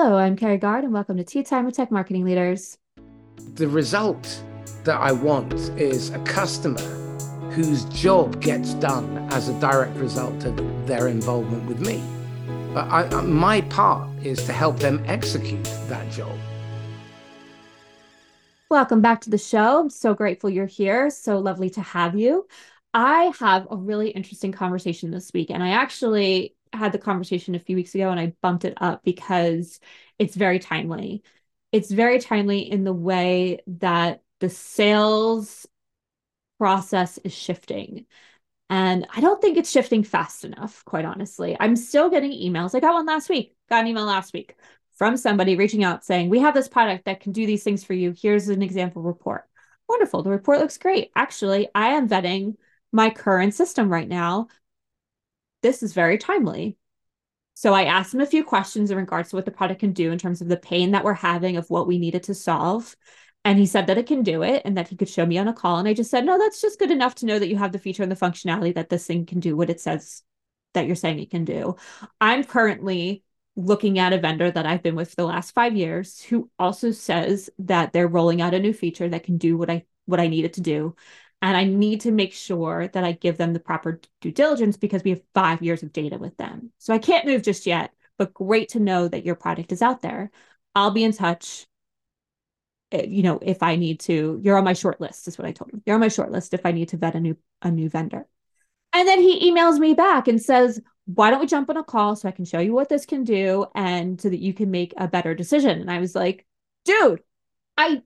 [0.00, 2.78] Hello, I'm Kerry Guard, and welcome to Tea Time with Tech Marketing Leaders.
[3.56, 4.44] The result
[4.84, 6.80] that I want is a customer
[7.50, 12.00] whose job gets done as a direct result of their involvement with me.
[12.72, 16.38] But I, uh, my part is to help them execute that job.
[18.70, 19.80] Welcome back to the show.
[19.80, 21.10] I'm so grateful you're here.
[21.10, 22.46] So lovely to have you.
[22.94, 27.60] I have a really interesting conversation this week, and I actually had the conversation a
[27.60, 29.80] few weeks ago and I bumped it up because
[30.18, 31.22] it's very timely.
[31.72, 35.66] It's very timely in the way that the sales
[36.58, 38.06] process is shifting.
[38.70, 41.56] And I don't think it's shifting fast enough, quite honestly.
[41.58, 42.74] I'm still getting emails.
[42.74, 44.56] I got one last week, got an email last week
[44.96, 47.94] from somebody reaching out saying, We have this product that can do these things for
[47.94, 48.14] you.
[48.20, 49.44] Here's an example report.
[49.88, 50.22] Wonderful.
[50.22, 51.10] The report looks great.
[51.16, 52.56] Actually, I am vetting
[52.92, 54.48] my current system right now
[55.62, 56.76] this is very timely.
[57.54, 60.12] So I asked him a few questions in regards to what the product can do
[60.12, 62.94] in terms of the pain that we're having of what we needed to solve.
[63.44, 65.48] And he said that it can do it and that he could show me on
[65.48, 65.78] a call.
[65.78, 67.78] And I just said, no, that's just good enough to know that you have the
[67.78, 70.22] feature and the functionality that this thing can do what it says
[70.74, 71.76] that you're saying it can do.
[72.20, 73.24] I'm currently
[73.56, 76.92] looking at a vendor that I've been with for the last five years who also
[76.92, 80.28] says that they're rolling out a new feature that can do what I what I
[80.28, 80.94] need it to do
[81.40, 85.04] and I need to make sure that I give them the proper due diligence because
[85.04, 86.72] we have five years of data with them.
[86.78, 90.02] So I can't move just yet, but great to know that your product is out
[90.02, 90.30] there.
[90.74, 91.66] I'll be in touch.
[92.90, 95.52] Eh, you know, if I need to, you're on my short list, is what I
[95.52, 95.82] told him.
[95.86, 98.26] You're on my short list if I need to vet a new a new vendor.
[98.92, 102.16] And then he emails me back and says, why don't we jump on a call
[102.16, 104.94] so I can show you what this can do and so that you can make
[104.96, 105.80] a better decision?
[105.80, 106.46] And I was like,
[106.84, 107.22] dude,
[107.76, 108.02] I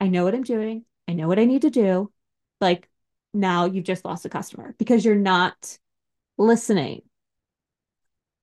[0.00, 0.84] I know what I'm doing.
[1.08, 2.12] I know what I need to do
[2.60, 2.88] like
[3.34, 5.78] now you've just lost a customer because you're not
[6.36, 7.02] listening.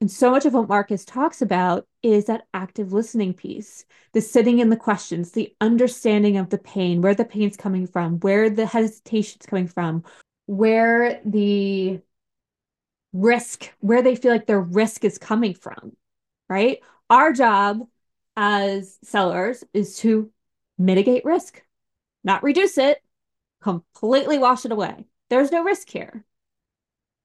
[0.01, 4.59] And so much of what Marcus talks about is that active listening piece, the sitting
[4.59, 8.65] in the questions, the understanding of the pain, where the pain's coming from, where the
[8.65, 10.03] hesitation's coming from,
[10.45, 12.01] where the
[13.13, 15.95] risk, where they feel like their risk is coming from,
[16.49, 16.79] right?
[17.09, 17.79] Our job
[18.35, 20.29] as sellers is to
[20.77, 21.63] mitigate risk,
[22.23, 23.01] not reduce it,
[23.61, 25.05] completely wash it away.
[25.29, 26.25] There's no risk here.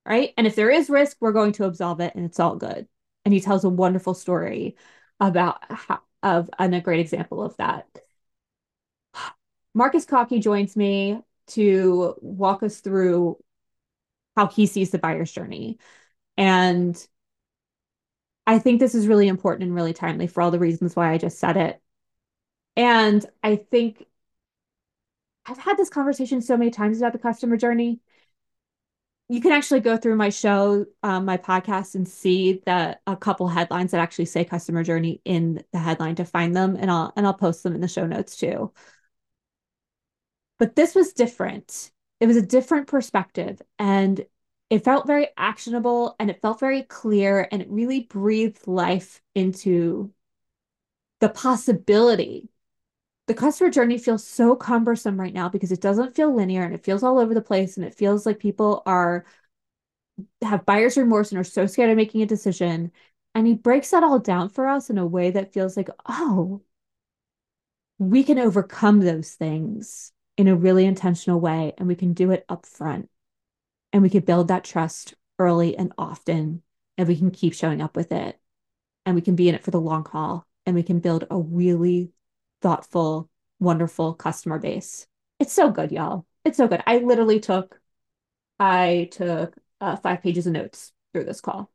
[0.06, 0.32] Right.
[0.36, 2.88] And if there is risk, we're going to absolve it and it's all good.
[3.24, 4.76] And he tells a wonderful story
[5.20, 7.86] about how, of and a great example of that.
[9.74, 13.38] Marcus Cauchi joins me to walk us through
[14.36, 15.78] how he sees the buyer's journey.
[16.36, 16.96] And
[18.46, 21.18] I think this is really important and really timely for all the reasons why I
[21.18, 21.80] just said it.
[22.76, 24.06] And I think
[25.46, 28.00] I've had this conversation so many times about the customer journey.
[29.28, 33.48] You can actually go through my show, um, my podcast, and see that a couple
[33.48, 37.26] headlines that actually say customer journey in the headline to find them, and I'll and
[37.26, 38.72] I'll post them in the show notes too.
[40.58, 41.92] But this was different.
[42.18, 44.24] It was a different perspective, and
[44.68, 50.12] it felt very actionable, and it felt very clear, and it really breathed life into
[51.20, 52.48] the possibility
[53.30, 56.82] the customer journey feels so cumbersome right now because it doesn't feel linear and it
[56.82, 59.24] feels all over the place and it feels like people are
[60.42, 62.90] have buyer's remorse and are so scared of making a decision.
[63.36, 66.62] And he breaks that all down for us in a way that feels like oh
[68.00, 72.44] we can overcome those things in a really intentional way and we can do it
[72.48, 73.08] up front
[73.92, 76.62] and we can build that trust early and often
[76.98, 78.40] and we can keep showing up with it.
[79.06, 81.38] And we can be in it for the long haul and we can build a
[81.38, 82.10] really
[82.60, 83.28] thoughtful,
[83.58, 85.06] wonderful customer base.
[85.38, 86.26] It's so good, y'all.
[86.44, 86.82] It's so good.
[86.86, 87.80] I literally took,
[88.58, 91.70] I took uh, five pages of notes through this call.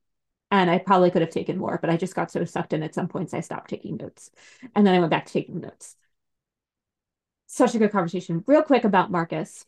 [0.51, 2.93] And I probably could have taken more, but I just got so sucked in at
[2.93, 4.29] some points I stopped taking notes.
[4.75, 5.95] And then I went back to taking notes.
[7.47, 8.43] Such a good conversation.
[8.47, 9.65] Real quick about Marcus.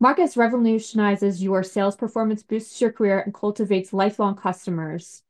[0.00, 5.22] Marcus revolutionizes your sales performance, boosts your career, and cultivates lifelong customers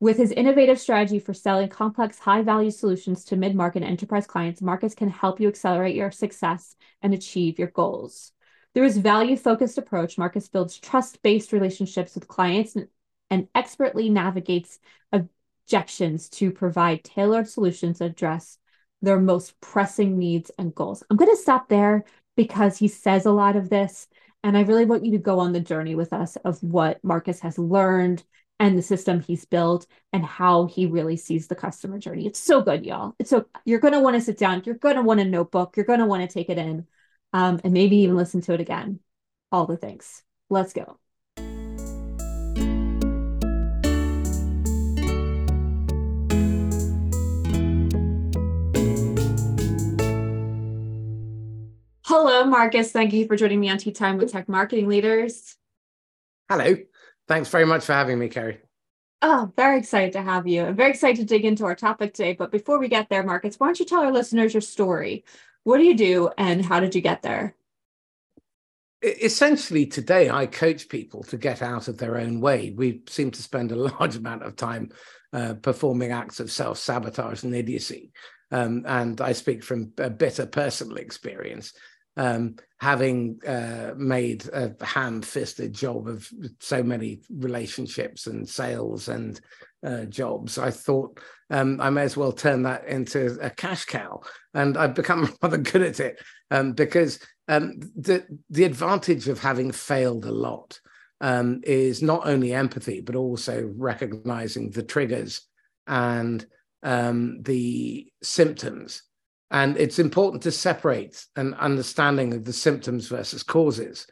[0.00, 4.62] with his innovative strategy for selling complex, high value solutions to mid market enterprise clients,
[4.62, 8.32] Marcus can help you accelerate your success and achieve your goals.
[8.74, 12.88] Through his value focused approach, Marcus builds trust based relationships with clients and,
[13.30, 14.78] and expertly navigates
[15.12, 18.58] objections to provide tailored solutions that address
[19.02, 21.02] their most pressing needs and goals.
[21.10, 22.04] I'm going to stop there
[22.36, 24.06] because he says a lot of this.
[24.44, 27.40] And I really want you to go on the journey with us of what Marcus
[27.40, 28.22] has learned
[28.60, 32.26] and the system he's built and how he really sees the customer journey.
[32.26, 33.14] It's so good, y'all.
[33.18, 34.62] It's so you're going to want to sit down.
[34.64, 35.76] You're going to want a notebook.
[35.76, 36.86] You're going to want to take it in
[37.32, 39.00] um, and maybe even listen to it again.
[39.52, 40.22] All the things.
[40.50, 40.98] Let's go.
[52.04, 52.90] Hello, Marcus.
[52.90, 55.56] Thank you for joining me on Tea Time with Tech Marketing Leaders.
[56.48, 56.76] Hello.
[57.28, 58.58] Thanks very much for having me, Kerry.
[59.20, 60.64] Oh, very excited to have you.
[60.64, 62.32] I'm very excited to dig into our topic today.
[62.32, 65.24] But before we get there, Marcus, why don't you tell our listeners your story?
[65.64, 67.54] What do you do and how did you get there?
[69.02, 72.72] Essentially, today I coach people to get out of their own way.
[72.74, 74.90] We seem to spend a large amount of time
[75.32, 78.12] uh, performing acts of self sabotage and idiocy.
[78.50, 81.74] Um, and I speak from a bitter personal experience
[82.18, 86.28] um, having uh, made a ham-fisted job of
[86.60, 89.40] so many relationships and sales and
[89.86, 91.20] uh, jobs, I thought
[91.50, 94.20] um, I may as well turn that into a cash cow,
[94.52, 96.20] and I've become rather good at it
[96.50, 100.80] um, because um, the the advantage of having failed a lot
[101.20, 105.42] um, is not only empathy but also recognizing the triggers
[105.86, 106.44] and
[106.82, 109.02] um, the symptoms
[109.50, 114.06] and it's important to separate an understanding of the symptoms versus causes.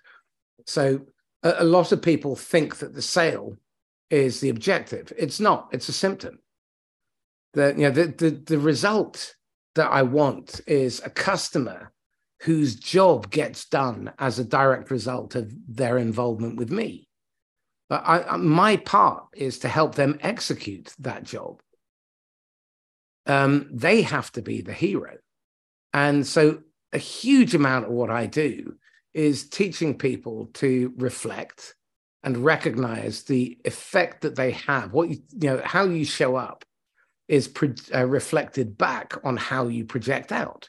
[0.67, 1.01] So
[1.43, 3.57] a, a lot of people think that the sale
[4.11, 5.13] is the objective.
[5.17, 6.39] It's not, it's a symptom.
[7.55, 9.35] The, you know, the, the, the result
[9.75, 11.93] that I want is a customer
[12.43, 17.09] whose job gets done as a direct result of their involvement with me.
[17.89, 21.61] But I, my part is to help them execute that job.
[23.27, 25.17] Um, they have to be the hero.
[25.97, 26.59] And so
[26.93, 28.77] a huge amount of what I do
[29.15, 31.75] is teaching people to reflect
[32.23, 34.93] and recognize the effect that they have.
[34.93, 36.67] What you, you know, how you show up
[37.29, 40.69] is pro- uh, reflected back on how you project out.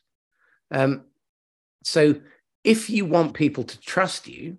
[0.72, 1.04] Um,
[1.84, 2.16] so
[2.64, 4.58] if you want people to trust you,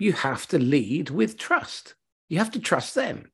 [0.00, 1.94] you have to lead with trust.
[2.28, 3.30] You have to trust them.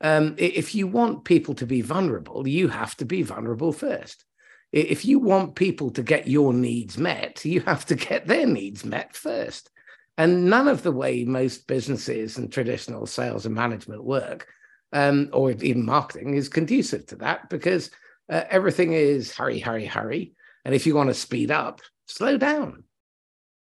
[0.00, 4.24] Um, if you want people to be vulnerable, you have to be vulnerable first
[4.72, 8.84] if you want people to get your needs met, you have to get their needs
[8.84, 9.70] met first.
[10.16, 14.48] And none of the way most businesses and traditional sales and management work,
[14.92, 17.90] um, or even marketing, is conducive to that because
[18.30, 20.32] uh, everything is hurry, hurry, hurry.
[20.64, 22.84] And if you want to speed up, slow down.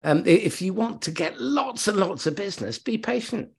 [0.04, 3.50] Um, if you want to get lots and lots of business, be patient.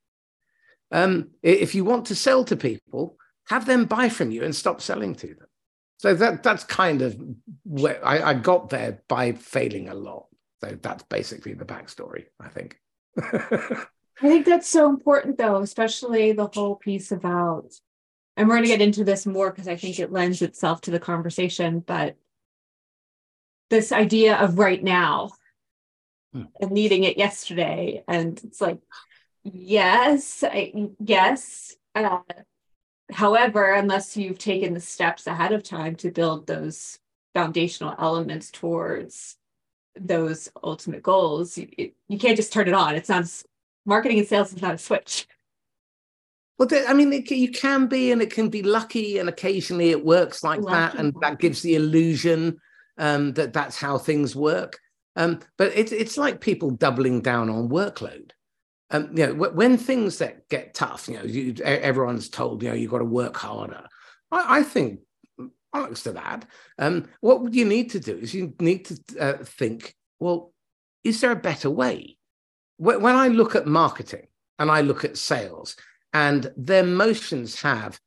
[0.93, 3.17] Um, if you want to sell to people,
[3.49, 5.47] have them buy from you and stop selling to them.
[5.99, 7.17] So that that's kind of
[7.65, 10.27] where I, I got there by failing a lot.
[10.63, 12.79] So that's basically the backstory, I think.
[14.23, 17.73] I think that's so important, though, especially the whole piece about,
[18.37, 20.91] and we're going to get into this more because I think it lends itself to
[20.91, 22.17] the conversation, but
[23.71, 25.31] this idea of right now
[26.33, 26.45] hmm.
[26.61, 28.05] and needing it yesterday.
[28.07, 28.79] And it's like,
[29.43, 31.75] yes, I, yes.
[31.95, 32.21] Uh,
[33.11, 36.99] However, unless you've taken the steps ahead of time to build those
[37.35, 39.37] foundational elements towards
[39.95, 42.95] those ultimate goals, you, you can't just turn it on.
[42.95, 43.27] It's not
[43.85, 45.27] marketing and sales is not a switch.
[46.59, 50.05] Well, I mean, it, you can be, and it can be lucky, and occasionally it
[50.05, 50.73] works like lucky.
[50.73, 52.59] that, and that gives the illusion
[52.97, 54.79] um, that that's how things work.
[55.17, 58.31] Um, but it's it's like people doubling down on workload
[58.91, 62.75] um, you know, when things that get tough, you know, you, everyone's told, you know,
[62.75, 63.87] you've got to work harder.
[64.31, 65.01] I, I think,
[65.73, 66.47] thanks to that,
[66.79, 70.53] um, what you need to do is you need to uh, think, well,
[71.03, 72.19] is there a better way?
[72.77, 74.27] When I look at marketing
[74.59, 75.77] and I look at sales,
[76.13, 77.99] and their motions have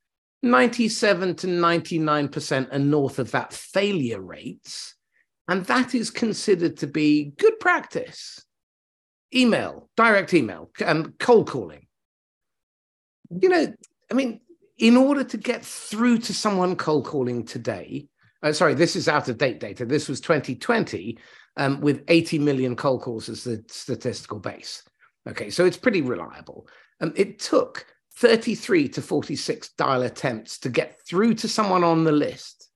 [0.44, 4.96] 97 to 99% and north of that failure rates,
[5.48, 8.46] and that is considered to be good practice
[9.34, 11.88] email, direct email, um, cold calling.
[13.30, 13.74] You know,
[14.10, 14.42] I mean,
[14.78, 18.08] in order to get through to someone cold calling today,
[18.44, 19.86] uh, sorry, this is out of date data.
[19.86, 21.18] This was 2020
[21.58, 24.84] um, with 80 million cold calls as the statistical base.
[25.28, 26.68] Okay, so it's pretty reliable.
[27.02, 32.12] Um, it took 33 to 46 dial attempts to get through to someone on the
[32.12, 32.70] list,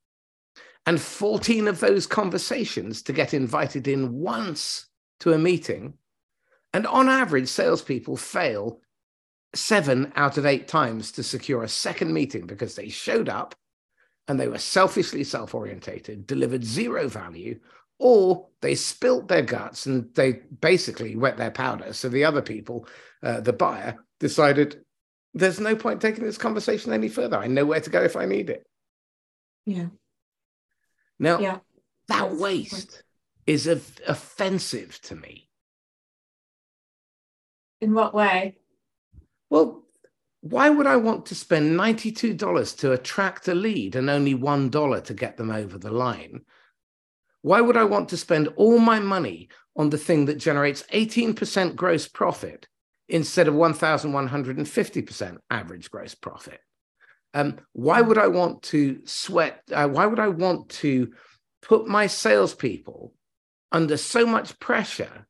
[0.86, 4.88] and 14 of those conversations to get invited in once
[5.20, 5.94] to a meeting
[6.74, 8.80] and on average, salespeople fail
[9.54, 13.56] seven out of eight times to secure a second meeting because they showed up
[14.28, 17.60] and they were selfishly self orientated, delivered zero value,
[18.00, 21.92] or they spilt their guts and they basically wet their powder.
[21.94, 22.88] So the other people,
[23.22, 24.84] uh, the buyer, decided
[25.34, 27.38] there's no point taking this conversation any further.
[27.38, 28.66] I know where to go if I need it.
[29.66, 29.88] Yeah.
[31.20, 31.60] Now, yeah.
[32.08, 33.04] that waste
[33.46, 35.50] is offensive to me
[37.82, 38.58] in what way?
[39.50, 39.84] Well,
[40.42, 45.14] why would I want to spend $92 to attract a lead and only $1 to
[45.14, 46.42] get them over the line?
[47.42, 51.76] Why would I want to spend all my money on the thing that generates 18%
[51.76, 52.68] gross profit
[53.10, 56.60] instead of 1,150% average gross profit?
[57.34, 59.62] Um, why would I want to sweat?
[59.72, 61.14] Uh, why would I want to
[61.62, 63.14] put my salespeople
[63.72, 65.28] under so much pressure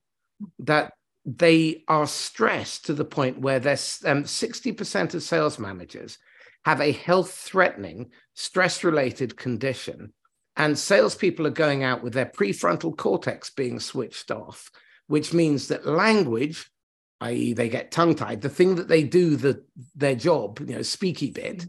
[0.60, 0.94] that
[1.26, 6.18] they are stressed to the point where there's um, 60% of sales managers
[6.66, 10.14] have a health threatening, stress related condition.
[10.58, 14.70] And salespeople are going out with their prefrontal cortex being switched off,
[15.08, 16.70] which means that language,
[17.22, 19.64] i.e., they get tongue tied, the thing that they do the,
[19.96, 21.66] their job, you know, speaky bit,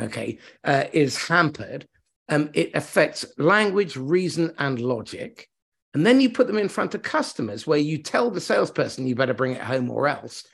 [0.00, 1.86] okay, uh, is hampered.
[2.28, 5.48] Um, it affects language, reason, and logic.
[5.94, 9.14] And then you put them in front of customers where you tell the salesperson you
[9.14, 10.44] better bring it home or else.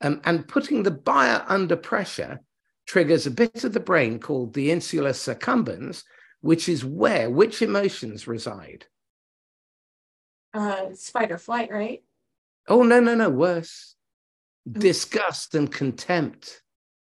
[0.00, 2.40] Um, and putting the buyer under pressure
[2.86, 6.02] triggers a bit of the brain called the insular accumbens,
[6.40, 8.86] which is where which emotions reside?
[10.52, 12.02] Uh, fight or flight, right?
[12.66, 13.94] Oh, no, no, no, worse.
[14.68, 14.72] Ooh.
[14.72, 16.62] Disgust and contempt.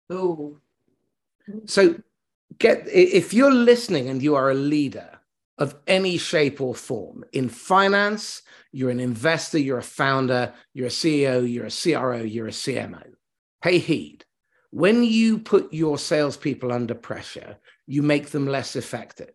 [0.09, 0.57] Oh.
[1.65, 1.95] So
[2.59, 5.16] get if you're listening and you are a leader
[5.57, 7.23] of any shape or form.
[7.33, 12.47] In finance, you're an investor, you're a founder, you're a CEO, you're a CRO, you're
[12.47, 13.03] a CMO.
[13.61, 14.23] Pay heed.
[14.69, 19.33] When you put your salespeople under pressure, you make them less effective.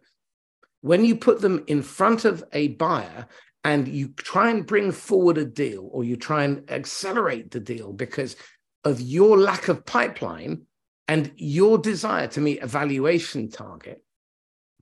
[0.83, 3.27] When you put them in front of a buyer
[3.65, 7.93] and you try and bring forward a deal or you try and accelerate the deal
[7.93, 8.37] because
[8.85, 10.63] of your lack of pipeline
[11.09, 14.05] and your desire to meet a valuation target,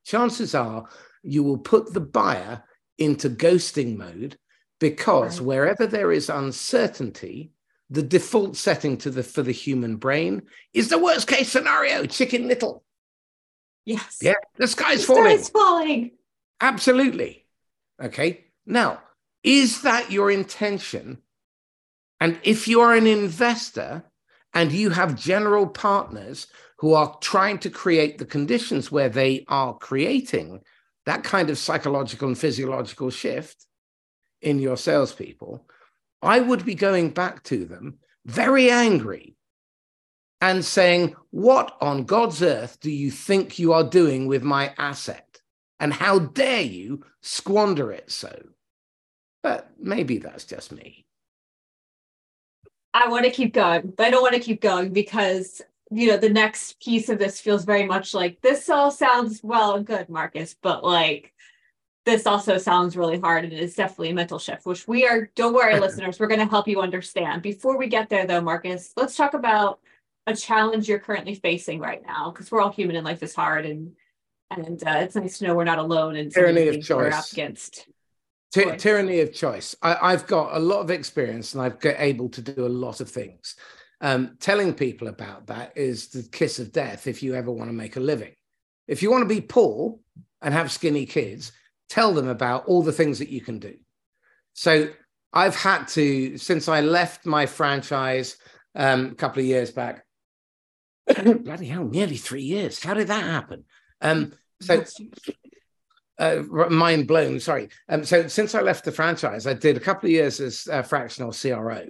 [0.05, 0.87] chances are
[1.23, 2.63] you will put the buyer
[2.99, 4.37] into ghosting mode
[4.79, 5.47] because right.
[5.47, 7.53] wherever there is uncertainty,
[7.89, 12.49] the default setting to the for the human brain is the worst case scenario, chicken
[12.49, 12.85] little.
[13.85, 14.19] Yes.
[14.23, 15.39] Yeah, the sky's the falling.
[15.39, 16.11] Sky's falling.
[16.61, 17.47] Absolutely.
[18.03, 18.45] Okay.
[18.67, 19.01] Now,
[19.43, 21.19] is that your intention?
[22.21, 24.05] And if you are an investor
[24.53, 26.47] and you have general partners
[26.79, 30.61] who are trying to create the conditions where they are creating
[31.07, 33.67] that kind of psychological and physiological shift
[34.41, 35.67] in your salespeople,
[36.23, 39.37] I would be going back to them very angry
[40.41, 45.27] and saying, What on God's earth do you think you are doing with my asset?
[45.79, 48.39] And how dare you squander it so?
[49.43, 51.07] But maybe that's just me.
[52.93, 56.17] I want to keep going, but I don't want to keep going because you know,
[56.17, 60.09] the next piece of this feels very much like this all sounds well and good,
[60.09, 61.33] Marcus, but like
[62.07, 65.53] this also sounds really hard and it's definitely a mental shift, which we are, don't
[65.53, 67.43] worry, listeners, we're going to help you understand.
[67.43, 69.81] Before we get there, though, Marcus, let's talk about
[70.27, 73.67] a challenge you're currently facing right now, because we're all human and life is hard.
[73.67, 73.93] And
[74.51, 76.91] and uh, it's nice to know we're not alone in tyranny of choice.
[76.91, 77.87] We're up against.
[78.53, 79.77] Ty- tyranny of choice.
[79.81, 83.01] I, have got a lot of experience and I've got able to do a lot
[83.01, 83.55] of things.
[84.03, 87.75] Um, telling people about that is the kiss of death if you ever want to
[87.75, 88.33] make a living.
[88.89, 89.99] If you want to be poor
[90.41, 91.53] and have skinny kids,
[91.89, 93.75] tell them about all the things that you can do.
[94.55, 94.89] So
[95.33, 98.37] I've had to, since I left my franchise
[98.75, 100.05] um, a couple of years back,
[101.23, 102.83] bloody hell, nearly three years.
[102.83, 103.65] How did that happen?
[104.01, 104.85] Um, so
[106.19, 107.41] uh, mind blown.
[107.41, 107.69] Sorry.
[107.89, 110.83] Um, so since I left the franchise, I did a couple of years as a
[110.83, 111.87] fractional CRO,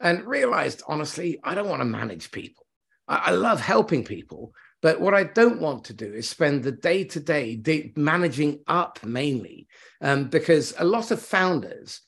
[0.00, 2.66] and realized honestly, I don't want to manage people.
[3.08, 4.52] I, I love helping people,
[4.82, 9.04] but what I don't want to do is spend the day to day managing up
[9.04, 9.68] mainly,
[10.00, 12.00] um, because a lot of founders.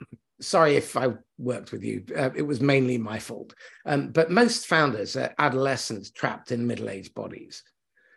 [0.40, 3.54] Sorry if I worked with you, uh, it was mainly my fault.
[3.86, 7.62] Um, but most founders are adolescents trapped in middle aged bodies.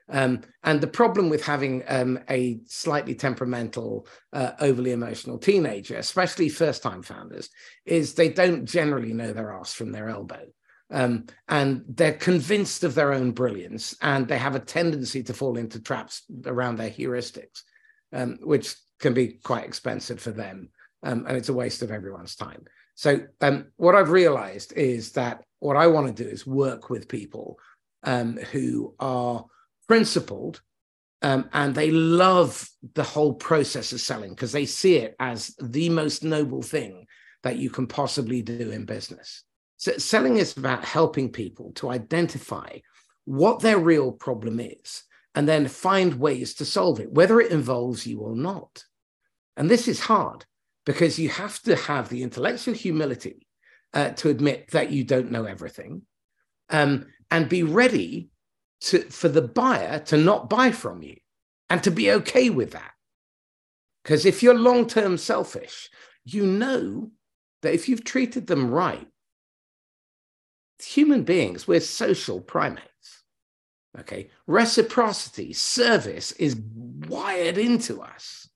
[0.09, 6.49] Um, and the problem with having um, a slightly temperamental, uh, overly emotional teenager, especially
[6.49, 7.49] first time founders,
[7.85, 10.45] is they don't generally know their ass from their elbow.
[10.89, 15.57] Um, and they're convinced of their own brilliance and they have a tendency to fall
[15.57, 17.63] into traps around their heuristics,
[18.13, 20.69] um, which can be quite expensive for them.
[21.03, 22.63] Um, and it's a waste of everyone's time.
[22.95, 27.09] So, um, what I've realized is that what I want to do is work with
[27.09, 27.59] people
[28.03, 29.45] who are
[29.87, 30.61] principled
[31.21, 35.89] um, and they love the whole process of selling because they see it as the
[35.89, 37.07] most noble thing
[37.43, 39.43] that you can possibly do in business.
[39.77, 42.79] So selling is about helping people to identify
[43.25, 45.03] what their real problem is
[45.35, 48.83] and then find ways to solve it, whether it involves you or not.
[49.55, 50.45] And this is hard
[50.85, 53.47] because you have to have the intellectual humility
[53.93, 56.03] uh, to admit that you don't know everything
[56.69, 58.29] um, and be ready
[58.81, 61.17] to, for the buyer to not buy from you
[61.69, 62.91] and to be okay with that.
[64.03, 65.89] Because if you're long term selfish,
[66.23, 67.11] you know
[67.61, 69.07] that if you've treated them right,
[70.81, 73.23] human beings, we're social primates.
[73.99, 74.29] Okay.
[74.45, 76.55] Reciprocity, service is
[77.07, 78.47] wired into us.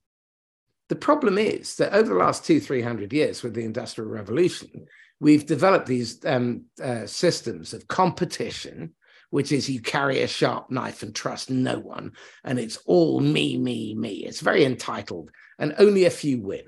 [0.89, 4.85] The problem is that over the last two, 300 years with the Industrial Revolution,
[5.19, 8.93] we've developed these um, uh, systems of competition,
[9.31, 12.11] which is you carry a sharp knife and trust no one,
[12.43, 14.11] and it's all me, me, me.
[14.25, 16.65] It's very entitled, and only a few win.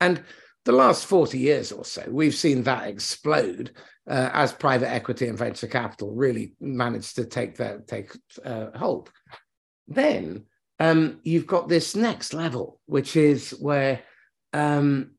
[0.00, 0.22] And
[0.64, 3.72] the last 40 years or so, we've seen that explode
[4.08, 8.12] uh, as private equity and venture capital really managed to take that take
[8.44, 9.10] uh, hold.
[9.88, 10.44] Then
[10.78, 14.02] um, you've got this next level, which is where
[14.52, 15.12] um,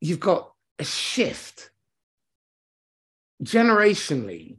[0.00, 1.69] you've got a shift
[3.42, 4.56] generationally.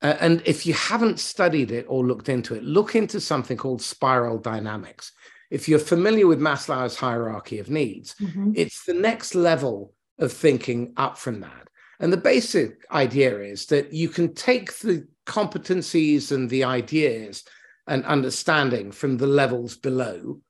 [0.00, 3.82] Uh, and if you haven't studied it or looked into it, look into something called
[3.82, 5.12] spiral dynamics.
[5.50, 8.52] If you're familiar with Maslow's hierarchy of needs, mm-hmm.
[8.54, 11.68] it's the next level of thinking up from that.
[12.00, 17.44] And the basic idea is that you can take the competencies and the ideas
[17.86, 20.40] and understanding from the levels below,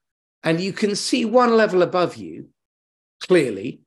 [0.43, 2.49] and you can see one level above you
[3.21, 3.81] clearly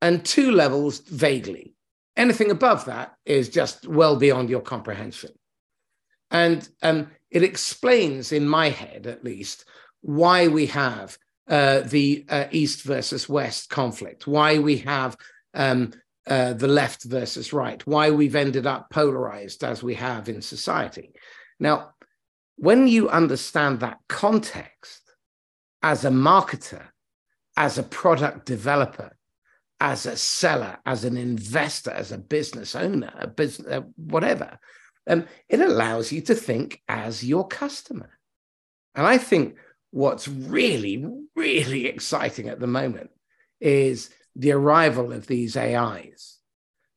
[0.00, 1.74] and two levels vaguely.
[2.18, 5.30] Anything above that is just well beyond your comprehension.
[6.30, 9.64] And um, it explains, in my head at least,
[10.02, 11.16] why we have
[11.48, 15.16] uh, the uh, East versus West conflict, why we have
[15.54, 15.92] um,
[16.26, 21.14] uh, the left versus right, why we've ended up polarized as we have in society.
[21.58, 21.92] Now,
[22.56, 25.02] when you understand that context
[25.82, 26.88] as a marketer,
[27.56, 29.16] as a product developer,
[29.80, 34.58] as a seller, as an investor, as a business owner, a business, uh, whatever,
[35.08, 38.10] um, it allows you to think as your customer.
[38.94, 39.56] And I think
[39.90, 43.10] what's really, really exciting at the moment
[43.60, 46.38] is the arrival of these AIs.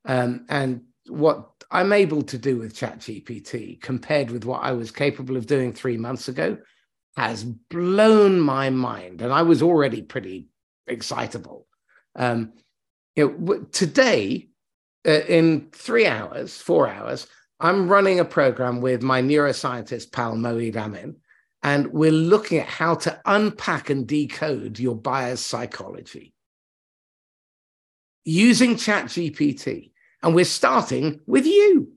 [0.05, 5.37] Um, and what I'm able to do with ChatGPT compared with what I was capable
[5.37, 6.57] of doing three months ago
[7.17, 9.21] has blown my mind.
[9.21, 10.47] And I was already pretty
[10.87, 11.67] excitable.
[12.15, 12.53] Um,
[13.15, 14.49] you know, today,
[15.07, 17.27] uh, in three hours, four hours,
[17.59, 21.17] I'm running a program with my neuroscientist pal Moeed Amin,
[21.63, 26.33] and we're looking at how to unpack and decode your buyer's psychology
[28.25, 29.91] using ChatGPT.
[30.23, 31.91] And we're starting with you.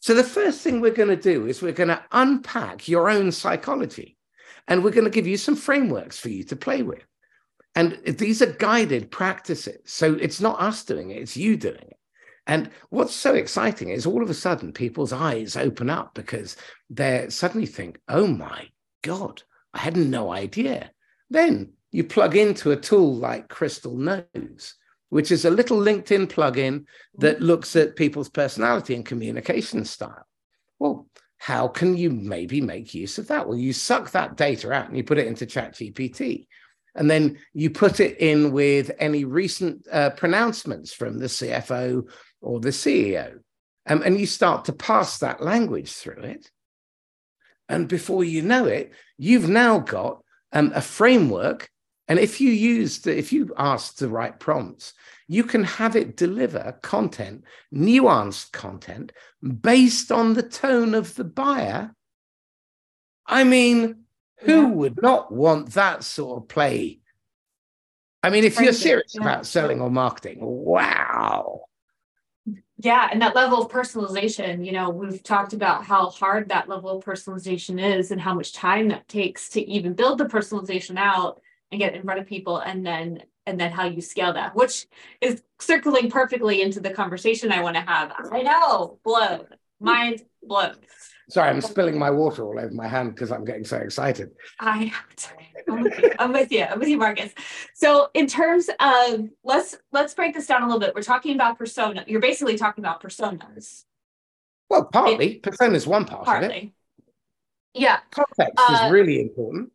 [0.00, 3.30] So the first thing we're going to do is we're going to unpack your own
[3.30, 4.16] psychology
[4.66, 7.04] and we're going to give you some frameworks for you to play with.
[7.74, 9.80] And these are guided practices.
[9.86, 11.96] So it's not us doing it, it's you doing it.
[12.46, 16.56] And what's so exciting is all of a sudden people's eyes open up because
[16.90, 18.68] they suddenly think, oh my
[19.02, 20.90] God, I had no idea.
[21.30, 24.74] Then you plug into a tool like Crystal Knows,
[25.10, 26.84] which is a little LinkedIn plugin
[27.18, 27.42] that mm.
[27.42, 30.26] looks at people's personality and communication style.
[30.78, 31.06] Well,
[31.38, 33.46] how can you maybe make use of that?
[33.46, 36.46] Well, you suck that data out and you put it into ChatGPT.
[36.94, 42.08] And then you put it in with any recent uh, pronouncements from the CFO
[42.40, 43.38] or the CEO.
[43.86, 46.50] Um, and you start to pass that language through it.
[47.68, 51.70] And before you know it, you've now got um, a framework.
[52.08, 54.92] And if you use the, if you ask the right prompts,
[55.28, 61.94] you can have it deliver content, nuanced content based on the tone of the buyer.
[63.26, 64.04] I mean,
[64.40, 64.66] who yeah.
[64.68, 67.00] would not want that sort of play?
[68.22, 71.62] I mean, if you're serious about selling or marketing, wow.
[72.78, 76.98] Yeah, and that level of personalization, you know, we've talked about how hard that level
[76.98, 81.40] of personalization is and how much time that takes to even build the personalization out
[81.70, 84.86] and get in front of people and then and then how you scale that, which
[85.20, 88.12] is circling perfectly into the conversation I want to have.
[88.30, 89.46] I know, blown,
[89.80, 90.76] mind blown.
[91.32, 94.32] Sorry, I'm spilling my water all over my hand because I'm getting so excited.
[94.60, 94.92] I,
[95.66, 96.12] I'm with, you.
[96.18, 96.64] I'm with you.
[96.64, 97.32] I'm with you, Marcus.
[97.72, 100.94] So, in terms of let's let's break this down a little bit.
[100.94, 102.04] We're talking about persona.
[102.06, 103.84] You're basically talking about personas.
[104.68, 106.46] Well, partly it, persona is one part partly.
[106.46, 106.70] of it.
[107.72, 109.72] Yeah, context uh, is really important.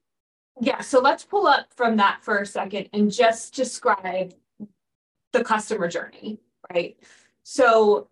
[0.62, 4.36] Yeah, so let's pull up from that for a second and just describe
[5.34, 6.40] the customer journey,
[6.72, 6.98] right?
[7.42, 8.10] So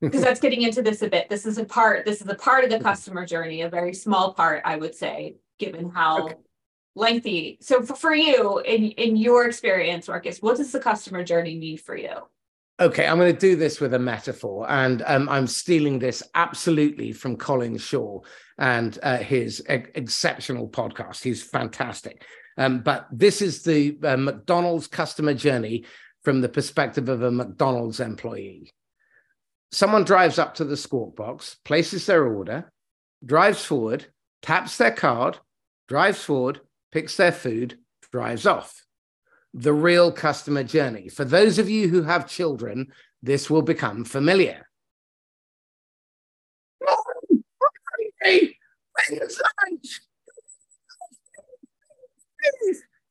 [0.00, 1.28] because that's getting into this a bit.
[1.28, 4.32] This is a part, this is a part of the customer journey, a very small
[4.34, 6.34] part, I would say, given how okay.
[6.94, 7.58] lengthy.
[7.60, 11.78] So for, for you, in in your experience, Marcus, what does the customer journey mean
[11.78, 12.14] for you?
[12.80, 17.12] Okay, I'm going to do this with a metaphor, and um, I'm stealing this absolutely
[17.12, 18.20] from Colin Shaw
[18.56, 21.22] and uh, his e- exceptional podcast.
[21.22, 22.24] He's fantastic.
[22.56, 25.84] Um, but this is the uh, McDonald's customer journey
[26.22, 28.70] from the perspective of a McDonald's employee.
[29.72, 32.70] Someone drives up to the squawk box, places their order,
[33.24, 34.06] drives forward,
[34.42, 35.38] taps their card,
[35.88, 37.78] drives forward, picks their food,
[38.10, 38.84] drives off
[39.54, 41.08] the real customer journey.
[41.08, 44.66] For those of you who have children, this will become familiar.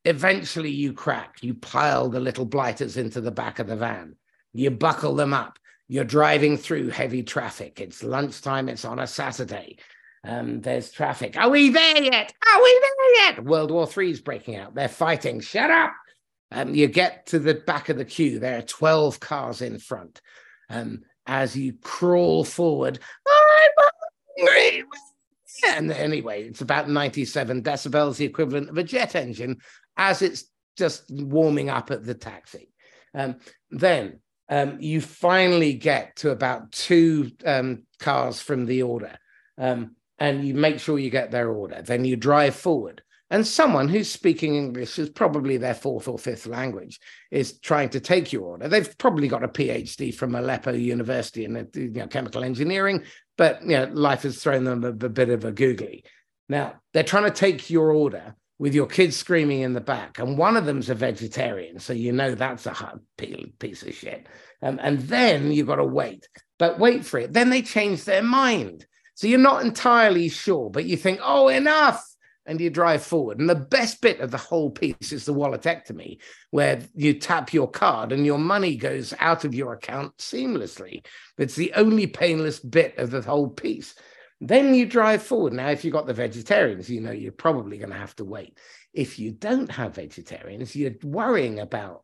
[0.04, 1.36] Eventually, you crack.
[1.42, 4.16] You pile the little blighters into the back of the van.
[4.52, 5.58] You buckle them up.
[5.90, 7.80] You're driving through heavy traffic.
[7.80, 8.68] It's lunchtime.
[8.68, 9.78] It's on a Saturday.
[10.22, 11.36] Um, there's traffic.
[11.36, 12.32] Are we there yet?
[12.54, 13.44] Are we there yet?
[13.44, 14.76] World War III is breaking out.
[14.76, 15.40] They're fighting.
[15.40, 15.92] Shut up.
[16.52, 18.38] Um, you get to the back of the queue.
[18.38, 20.20] There are 12 cars in front.
[20.68, 23.00] Um, as you crawl forward.
[25.66, 29.56] And anyway, it's about 97 decibels, the equivalent of a jet engine,
[29.96, 30.44] as it's
[30.78, 32.72] just warming up at the taxi.
[33.12, 33.38] Um,
[33.72, 39.16] then um, you finally get to about two um, cars from the order,
[39.56, 41.80] um, and you make sure you get their order.
[41.80, 46.46] Then you drive forward and someone who's speaking English is probably their fourth or fifth
[46.46, 46.98] language
[47.30, 48.66] is trying to take your order.
[48.66, 53.04] They've probably got a PhD from Aleppo University in you know, chemical engineering,
[53.38, 56.04] but you know, life has thrown them a, a bit of a googly.
[56.48, 60.36] Now they're trying to take your order with your kids screaming in the back, and
[60.36, 63.00] one of them's a vegetarian, so you know that's a
[63.58, 64.26] piece of shit.
[64.60, 67.32] Um, and then you've got to wait, but wait for it.
[67.32, 72.06] Then they change their mind, so you're not entirely sure, but you think, oh, enough
[72.44, 73.38] and you drive forward.
[73.38, 76.18] And the best bit of the whole piece is the walletectomy,
[76.50, 81.06] where you tap your card and your money goes out of your account seamlessly.
[81.38, 83.94] It's the only painless bit of the whole piece.
[84.40, 85.52] Then you drive forward.
[85.52, 88.58] Now, if you've got the vegetarians, you know you're probably going to have to wait.
[88.94, 92.02] If you don't have vegetarians, you're worrying about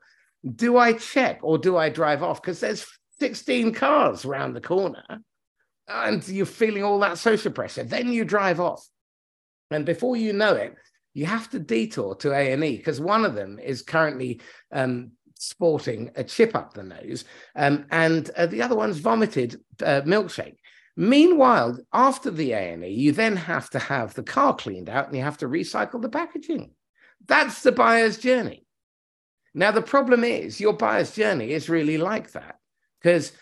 [0.55, 2.41] do I check or do I drive off?
[2.41, 2.87] Because there's
[3.19, 5.03] 16 cars around the corner
[5.89, 7.83] and you're feeling all that social pressure.
[7.83, 8.87] Then you drive off
[9.71, 10.77] and before you know it,
[11.15, 15.13] you have to detour to A and E because one of them is currently um,
[15.35, 20.57] sporting a chip up the nose, um, and uh, the other one's vomited uh, milkshake.
[20.97, 25.07] Meanwhile, after the A and E, you then have to have the car cleaned out
[25.07, 26.71] and you have to recycle the packaging.
[27.27, 28.67] That's the buyer's journey.
[29.55, 32.59] Now, the problem is your buyer's journey is really like that
[33.01, 33.33] because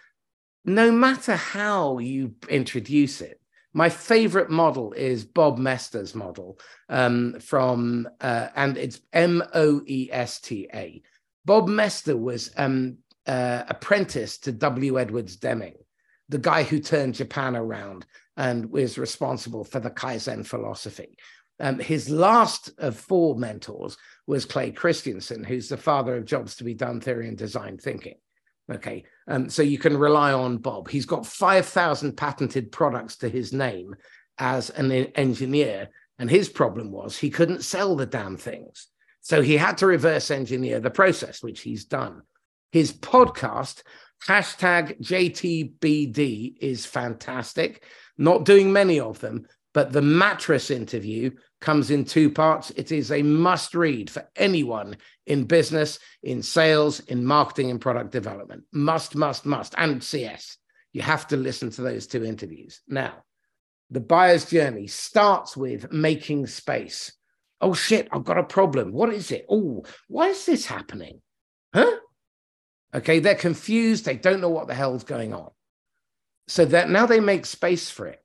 [0.65, 3.41] no matter how you introduce it,
[3.73, 10.09] my favorite model is Bob Moesta's model um, from, uh, and it's M O E
[10.13, 11.03] S T A.
[11.45, 14.99] Bob Moesta was um, uh, apprenticed to W.
[14.99, 15.75] Edwards Deming,
[16.29, 18.07] the guy who turned Japan around
[18.37, 21.17] and was responsible for the Kaizen philosophy.
[21.61, 26.65] Um, his last of four mentors was Clay Christensen, who's the father of jobs to
[26.65, 28.17] be done theory and design thinking.
[28.73, 29.05] Okay.
[29.29, 30.89] Um, so you can rely on Bob.
[30.89, 33.95] He's got 5,000 patented products to his name
[34.39, 35.91] as an engineer.
[36.19, 38.89] And his problem was he couldn't sell the damn things.
[39.21, 42.23] So he had to reverse engineer the process, which he's done.
[42.73, 43.83] His podcast,
[44.27, 47.85] hashtag JTBD, is fantastic.
[48.17, 52.71] Not doing many of them, but the mattress interview comes in two parts.
[52.71, 54.97] It is a must read for anyone
[55.27, 58.65] in business, in sales, in marketing, and product development.
[58.73, 59.75] Must, must, must.
[59.77, 60.59] And CS.
[60.93, 62.81] You have to listen to those two interviews.
[62.87, 63.25] Now,
[63.91, 67.13] the buyer's journey starts with making space.
[67.61, 68.93] Oh shit, I've got a problem.
[68.93, 69.47] What is it?
[69.49, 71.21] Oh, why is this happening?
[71.75, 71.97] Huh?
[72.95, 74.05] Okay, they're confused.
[74.05, 75.51] They don't know what the hell's going on.
[76.47, 78.23] So that now they make space for it.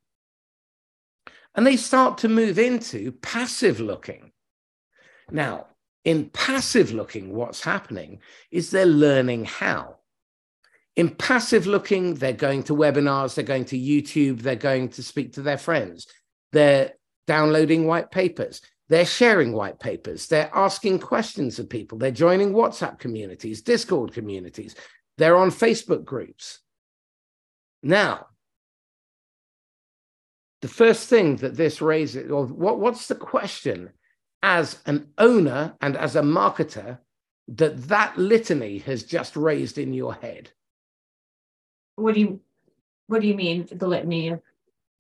[1.56, 4.32] And they start to move into passive looking.
[5.32, 5.68] Now,
[6.06, 8.20] in passive looking, what's happening
[8.52, 9.98] is they're learning how.
[10.96, 15.34] In passive looking, they're going to webinars, they're going to YouTube, they're going to speak
[15.34, 16.08] to their friends,
[16.52, 16.94] they're
[17.28, 23.00] downloading white papers, they're sharing white papers, they're asking questions of people, they're joining WhatsApp
[23.00, 24.76] communities, Discord communities,
[25.18, 26.60] they're on Facebook groups.
[27.84, 28.28] Now,
[30.62, 33.92] the first thing that this raises, or what, what's the question
[34.44, 36.98] as an owner and as a marketer
[37.48, 40.52] that that litany has just raised in your head?
[41.96, 42.42] What do you
[43.08, 44.36] What do you mean the litany?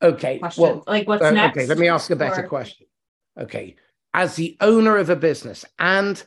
[0.02, 0.62] Okay, questions?
[0.62, 1.58] well, like what's uh, next?
[1.58, 2.48] Okay, let me ask a better or...
[2.48, 2.88] question.
[3.40, 3.76] Okay,
[4.14, 6.22] as the owner of a business and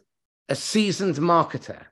[0.48, 1.86] a seasoned marketer,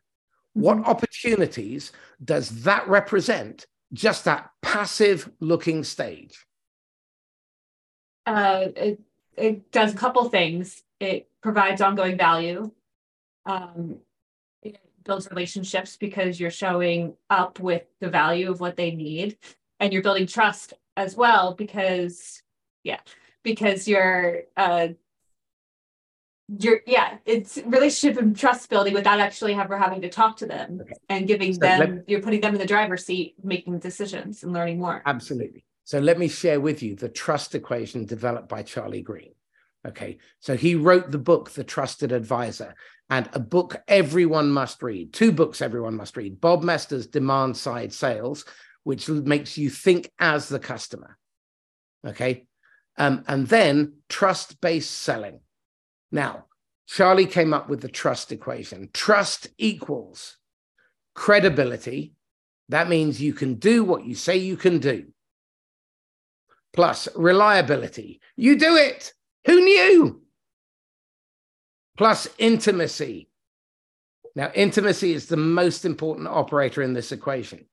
[0.52, 1.92] What opportunities
[2.24, 3.66] does that represent?
[3.92, 6.46] Just that passive looking stage.
[8.26, 9.00] Uh, it,
[9.36, 10.82] it does a couple things.
[10.98, 12.70] It provides ongoing value.
[13.46, 13.98] Um,
[14.62, 19.38] it builds relationships because you're showing up with the value of what they need,
[19.78, 22.42] and you're building trust as well because,
[22.84, 23.00] yeah,
[23.42, 24.88] because you're uh,
[26.58, 30.80] you're yeah it's relationship and trust building without actually ever having to talk to them
[30.80, 30.94] okay.
[31.08, 34.52] and giving so them let, you're putting them in the driver's seat making decisions and
[34.52, 35.02] learning more.
[35.06, 35.64] Absolutely.
[35.84, 39.32] So let me share with you the trust equation developed by charlie green.
[39.86, 40.18] Okay.
[40.40, 42.74] So he wrote the book the trusted advisor
[43.08, 47.92] and a book everyone must read two books everyone must read bob Moesta's demand side
[47.92, 48.44] sales
[48.82, 51.16] which makes you think as the customer.
[52.04, 52.46] Okay.
[52.96, 55.40] Um, and then trust based selling
[56.10, 56.46] now,
[56.86, 58.90] Charlie came up with the trust equation.
[58.92, 60.36] Trust equals
[61.14, 62.14] credibility.
[62.68, 65.06] That means you can do what you say you can do.
[66.72, 68.20] Plus reliability.
[68.36, 69.12] You do it.
[69.46, 70.22] Who knew?
[71.96, 73.28] Plus intimacy.
[74.34, 77.66] Now, intimacy is the most important operator in this equation.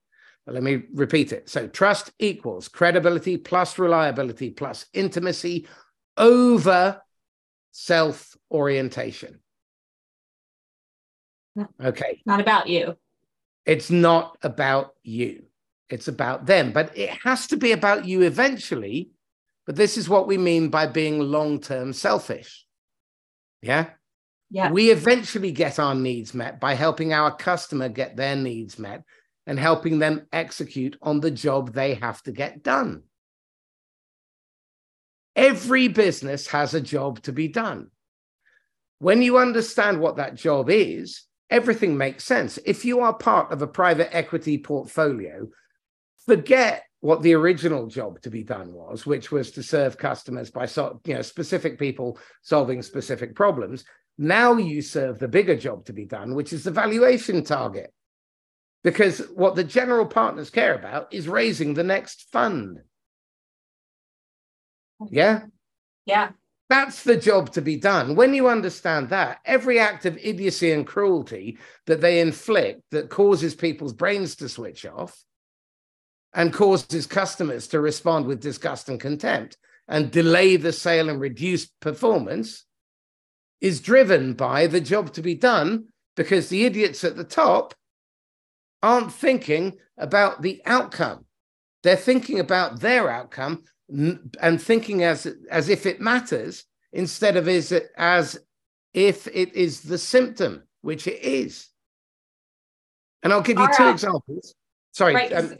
[0.45, 1.49] But let me repeat it.
[1.49, 5.67] So, trust equals credibility plus reliability plus intimacy
[6.17, 7.01] over
[7.77, 9.39] self orientation.
[11.83, 12.21] Okay.
[12.25, 12.97] Not about you.
[13.67, 15.43] It's not about you.
[15.89, 16.71] It's about them.
[16.71, 19.11] But it has to be about you eventually.
[19.67, 22.65] But this is what we mean by being long term selfish.
[23.61, 23.91] Yeah.
[24.49, 24.71] Yeah.
[24.71, 29.03] We eventually get our needs met by helping our customer get their needs met
[29.45, 33.03] and helping them execute on the job they have to get done.
[35.37, 37.91] Every business has a job to be done.
[38.97, 41.21] When you understand what that job is,
[41.51, 42.57] everything makes sense.
[42.65, 45.47] If you are part of a private equity portfolio,
[46.25, 50.67] forget what the original job to be done was, which was to serve customers by
[51.05, 53.85] you know specific people solving specific problems.
[54.17, 57.93] Now you serve the bigger job to be done, which is the valuation target.
[58.83, 62.79] Because what the general partners care about is raising the next fund.
[65.09, 65.43] Yeah.
[66.05, 66.31] Yeah.
[66.69, 68.15] That's the job to be done.
[68.15, 73.55] When you understand that, every act of idiocy and cruelty that they inflict that causes
[73.55, 75.23] people's brains to switch off
[76.33, 79.57] and causes customers to respond with disgust and contempt
[79.87, 82.65] and delay the sale and reduce performance
[83.61, 85.85] is driven by the job to be done
[86.17, 87.73] because the idiots at the top
[88.83, 91.25] aren't thinking about the outcome.
[91.83, 97.71] They're thinking about their outcome and thinking as as if it matters instead of as
[97.95, 98.39] as
[98.93, 101.69] if it is the symptom, which it is.
[103.23, 104.53] And I'll give you two examples.
[104.93, 105.13] Sorry.
[105.13, 105.33] Right.
[105.33, 105.57] Um,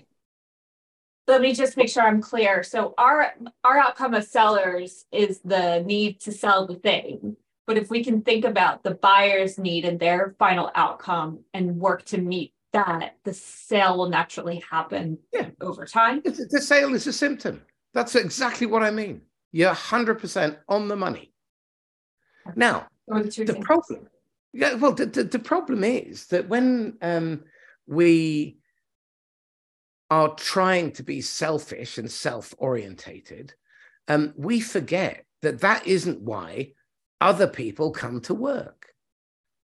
[1.27, 2.63] let me just make sure I'm clear.
[2.63, 7.35] So our our outcome of sellers is the need to sell the thing.
[7.65, 12.05] But if we can think about the buyer's need and their final outcome and work
[12.05, 15.49] to meet that, the sale will naturally happen yeah.
[15.59, 16.21] over time.
[16.23, 17.61] The sale is a symptom.
[17.97, 19.23] That's exactly what I mean.
[19.51, 21.33] You're 100% on the money.
[22.55, 24.07] Now, the problem,
[24.53, 27.43] yeah, well, the, the, the, problem is that when um,
[27.88, 28.60] we
[30.12, 33.55] are trying to be selfish and self orientated,
[34.07, 36.73] um, we forget that that isn't why
[37.19, 38.93] other people come to work.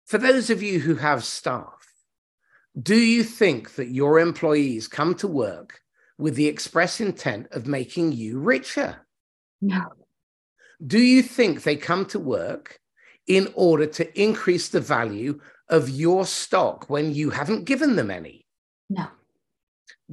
[0.06, 1.92] For those of you who have staff,
[2.80, 5.82] do you think that your employees come to work
[6.22, 9.08] with the express intent of making you richer?
[9.60, 9.92] No.
[10.86, 12.80] Do you think they come to work
[13.26, 18.46] in order to increase the value of your stock when you haven't given them any?
[18.88, 19.08] No.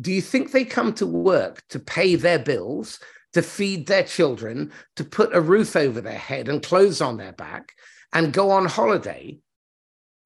[0.01, 3.01] Do you think they come to work to pay their bills,
[3.35, 7.33] to feed their children, to put a roof over their head and clothes on their
[7.33, 7.73] back
[8.15, 9.41] and go on holiday?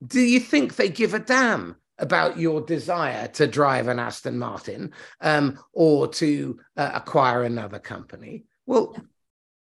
[0.07, 4.93] Do you think they give a damn about your desire to drive an Aston Martin
[5.21, 8.45] um, or to uh, acquire another company.
[8.67, 8.97] Well,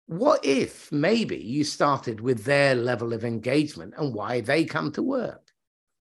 [0.07, 5.03] what if maybe you started with their level of engagement and why they come to
[5.03, 5.42] work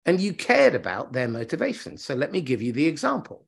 [0.05, 2.03] and you cared about their motivations?
[2.03, 3.45] So let me give you the example.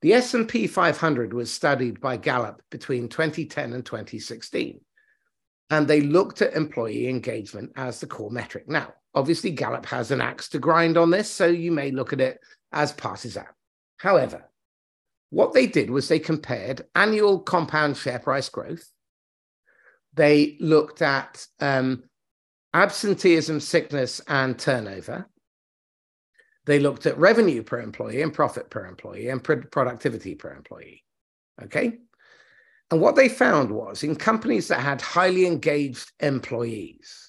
[0.00, 4.80] The S&P 500 was studied by Gallup between 2010 and 2016
[5.70, 8.68] and they looked at employee engagement as the core metric.
[8.68, 12.20] Now, obviously, Gallup has an axe to grind on this, so you may look at
[12.20, 12.40] it
[12.72, 13.44] as partisan.
[13.98, 14.44] However,
[15.30, 18.88] what they did was they compared annual compound share price growth.
[20.14, 22.04] They looked at um,
[22.72, 25.28] absenteeism, sickness, and turnover.
[26.66, 31.04] They looked at revenue per employee and profit per employee and productivity per employee.
[31.62, 31.98] Okay.
[32.90, 37.23] And what they found was in companies that had highly engaged employees,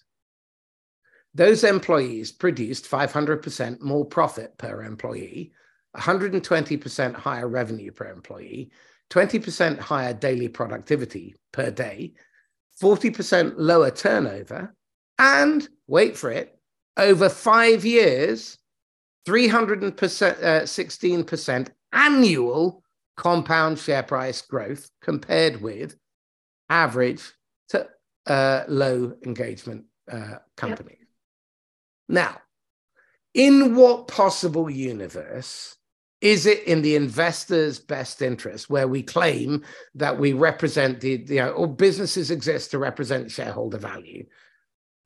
[1.35, 5.51] those employees produced 500% more profit per employee,
[5.95, 8.71] 120% higher revenue per employee,
[9.11, 12.13] 20% higher daily productivity per day,
[12.81, 14.73] 40% lower turnover,
[15.19, 16.57] and wait for it,
[16.95, 18.57] over five years,
[19.27, 22.81] 316% uh, annual
[23.17, 25.97] compound share price growth compared with
[26.69, 27.33] average
[27.69, 27.89] to
[28.27, 31.04] uh, low engagement uh, companies.
[32.07, 32.37] Now,
[33.33, 35.75] in what possible universe
[36.21, 39.63] is it in the investor's best interest where we claim
[39.93, 44.25] that we represent the, you know, or businesses exist to represent shareholder value,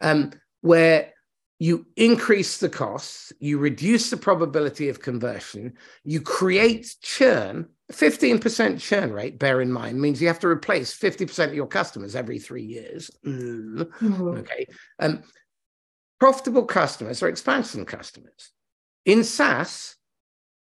[0.02, 0.32] um,
[0.62, 1.12] where
[1.60, 5.74] you increase the costs, you reduce the probability of conversion,
[6.06, 7.68] you create churn.
[7.92, 12.16] 15% churn rate, bear in mind, means you have to replace 50% of your customers
[12.16, 13.12] every three years.
[13.26, 14.38] Mm-hmm.
[14.38, 14.68] Okay.
[15.00, 15.24] Um,
[16.19, 18.51] profitable customers are expansion customers.
[19.05, 19.95] In SaaS,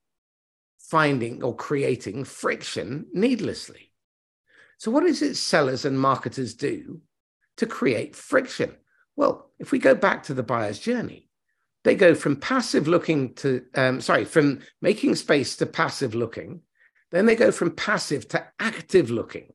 [0.79, 3.91] finding or creating friction needlessly.
[4.79, 7.01] So, what is it sellers and marketers do
[7.57, 8.75] to create friction?
[9.15, 11.29] Well, if we go back to the buyer's journey,
[11.83, 16.61] they go from passive looking to, um, sorry, from making space to passive looking.
[17.11, 19.53] Then they go from passive to active looking.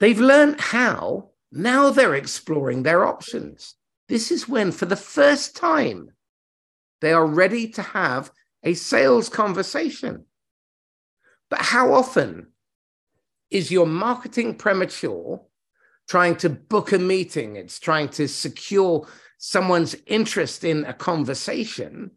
[0.00, 3.74] They've learned how, now they're exploring their options.
[4.08, 6.10] This is when, for the first time,
[7.00, 8.30] they are ready to have
[8.62, 10.24] a sales conversation.
[11.48, 12.48] But how often
[13.50, 15.40] is your marketing premature
[16.08, 17.56] trying to book a meeting?
[17.56, 19.06] It's trying to secure
[19.38, 22.12] someone's interest in a conversation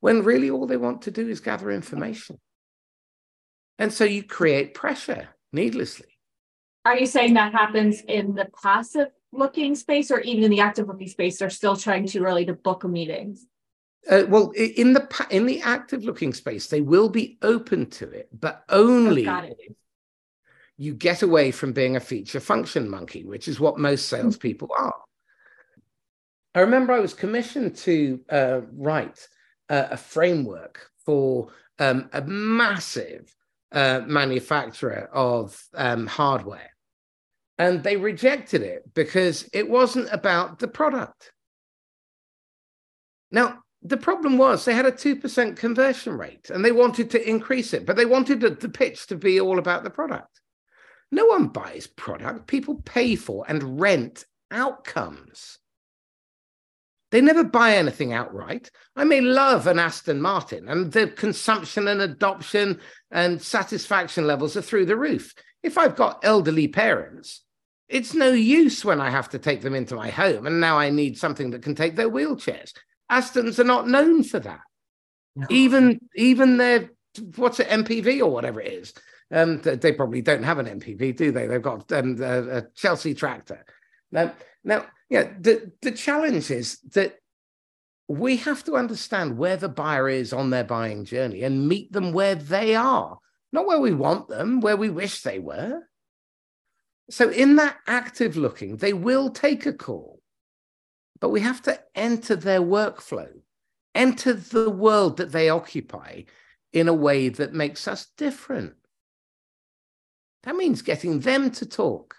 [0.00, 2.38] when really all they want to do is gather information.
[3.78, 6.07] And so you create pressure needlessly.
[6.88, 10.88] Are you saying that happens in the passive looking space or even in the active
[10.88, 11.38] looking space?
[11.38, 13.36] They're still trying too early to book a meeting?
[14.10, 18.30] Uh, well, in the in the active looking space, they will be open to it,
[18.32, 19.50] but only oh,
[20.78, 24.22] you get away from being a feature function monkey, which is what most mm-hmm.
[24.22, 25.02] salespeople are.
[26.54, 29.28] I remember I was commissioned to uh, write
[29.68, 31.48] uh, a framework for
[31.78, 33.30] um, a massive
[33.72, 36.70] uh, manufacturer of um, hardware,
[37.58, 41.32] and they rejected it because it wasn't about the product.
[43.30, 47.74] Now, the problem was they had a 2% conversion rate and they wanted to increase
[47.74, 50.40] it, but they wanted the pitch to be all about the product.
[51.10, 55.58] No one buys product, people pay for and rent outcomes.
[57.10, 58.70] They never buy anything outright.
[58.94, 64.62] I may love an Aston Martin, and the consumption and adoption and satisfaction levels are
[64.62, 65.34] through the roof.
[65.62, 67.42] If I've got elderly parents,
[67.88, 70.90] it's no use when I have to take them into my home, and now I
[70.90, 72.72] need something that can take their wheelchairs.
[73.10, 74.60] Astons are not known for that.
[75.34, 75.46] No.
[75.50, 76.90] Even even their
[77.36, 78.92] what's it MPV or whatever it is.
[79.30, 81.46] Um, they probably don't have an MPV, do they?
[81.46, 83.64] They've got um, a, a Chelsea tractor.
[84.10, 84.32] Now,
[84.64, 87.18] now, yeah, the the challenge is that
[88.08, 92.12] we have to understand where the buyer is on their buying journey and meet them
[92.12, 93.18] where they are,
[93.52, 95.82] not where we want them, where we wish they were.
[97.10, 100.18] So, in that active looking, they will take a call
[101.20, 103.28] but we have to enter their workflow,
[103.94, 106.22] enter the world that they occupy
[106.72, 108.74] in a way that makes us different.
[110.44, 112.16] That means getting them to talk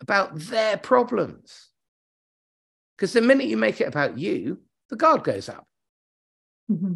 [0.00, 1.70] about their problems.
[2.96, 5.66] Because the minute you make it about you, the guard goes up.
[6.70, 6.94] Mm-hmm.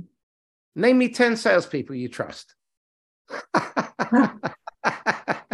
[0.77, 2.55] Name me 10 salespeople you trust.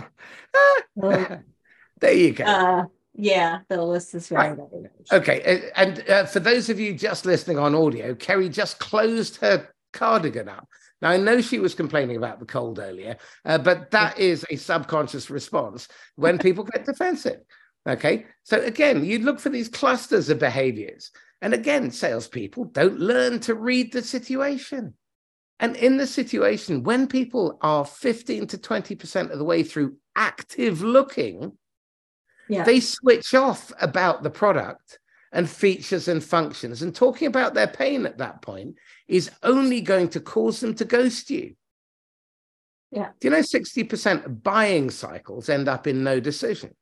[0.96, 2.44] there you go.
[2.44, 2.84] Uh,
[3.16, 4.90] yeah, the list is very, right.
[5.12, 5.70] Okay.
[5.76, 10.48] And uh, for those of you just listening on audio, Kerry just closed her cardigan
[10.48, 10.68] up.
[11.00, 14.56] Now, I know she was complaining about the cold earlier, uh, but that is a
[14.56, 15.86] subconscious response
[16.16, 17.40] when people get defensive.
[17.88, 18.26] Okay.
[18.42, 21.10] So, again, you look for these clusters of behaviors.
[21.40, 24.94] And again, salespeople don't learn to read the situation.
[25.60, 30.82] And in the situation, when people are 15 to 20% of the way through active
[30.82, 31.52] looking,
[32.48, 32.64] yeah.
[32.64, 34.98] they switch off about the product
[35.32, 36.82] and features and functions.
[36.82, 38.76] And talking about their pain at that point
[39.08, 41.56] is only going to cause them to ghost you.
[42.90, 43.10] Yeah.
[43.18, 46.74] Do you know 60% of buying cycles end up in no decision?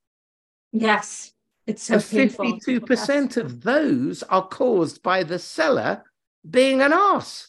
[0.71, 1.33] Yes.
[1.67, 6.05] It's so and 52% of those are caused by the seller
[6.49, 7.49] being an ass.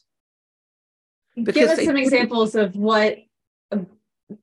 [1.35, 3.17] Give us some examples of what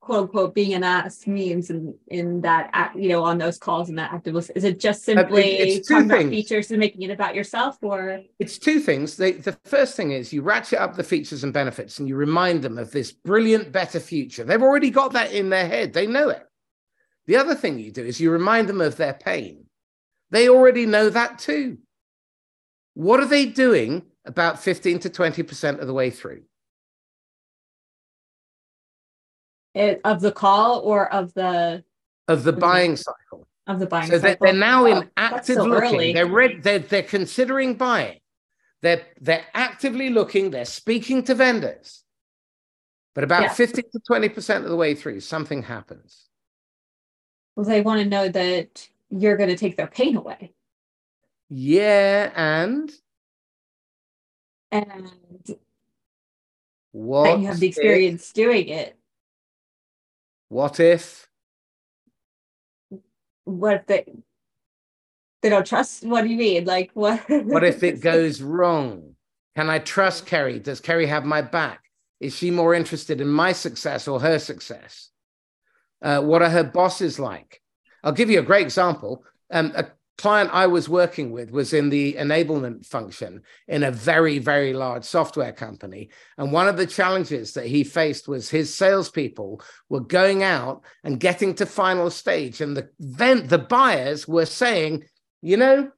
[0.00, 3.98] quote unquote being an ass means in in that you know on those calls and
[3.98, 6.10] that active is it just uh, simply talking things.
[6.10, 8.20] about features and making it about yourself or?
[8.38, 9.16] It's two things.
[9.16, 12.62] They, the first thing is you ratchet up the features and benefits and you remind
[12.62, 14.44] them of this brilliant better future.
[14.44, 15.92] They've already got that in their head.
[15.92, 16.46] They know it.
[17.26, 19.66] The other thing you do is you remind them of their pain.
[20.30, 21.78] They already know that too.
[22.94, 26.42] What are they doing about 15 to 20% of the way through
[29.74, 31.84] it, of the call or of the
[32.28, 33.46] of the buying cycle.
[33.66, 34.46] Of the buying so cycle.
[34.46, 35.94] they're, now oh, in active so looking.
[35.94, 36.12] early.
[36.12, 38.18] they're ready they're, they're considering buying.
[38.82, 40.50] They're they're actively looking.
[40.50, 42.02] They're speaking to vendors.
[43.14, 43.52] But about yeah.
[43.52, 46.26] 50 to 20 percent of the way through something happens.
[47.56, 50.52] Well they want to know that you're going to take their pain away.
[51.48, 52.90] Yeah and?
[54.72, 55.10] And
[56.92, 58.96] what you have the experience doing it
[60.50, 61.28] what if?
[63.44, 64.04] What if they
[65.42, 66.04] they don't trust?
[66.04, 66.64] What do you mean?
[66.64, 67.22] Like what?
[67.28, 69.14] what if it goes wrong?
[69.56, 70.58] Can I trust Kerry?
[70.58, 71.84] Does Kerry have my back?
[72.18, 75.10] Is she more interested in my success or her success?
[76.02, 77.62] Uh, what are her bosses like?
[78.02, 79.24] I'll give you a great example.
[79.52, 79.86] Um, a
[80.20, 85.04] client I was working with was in the enablement function in a very, very large
[85.04, 86.10] software company.
[86.36, 91.18] And one of the challenges that he faced was his salespeople were going out and
[91.18, 92.60] getting to final stage.
[92.60, 95.04] And the then the buyers were saying,
[95.40, 95.90] you know,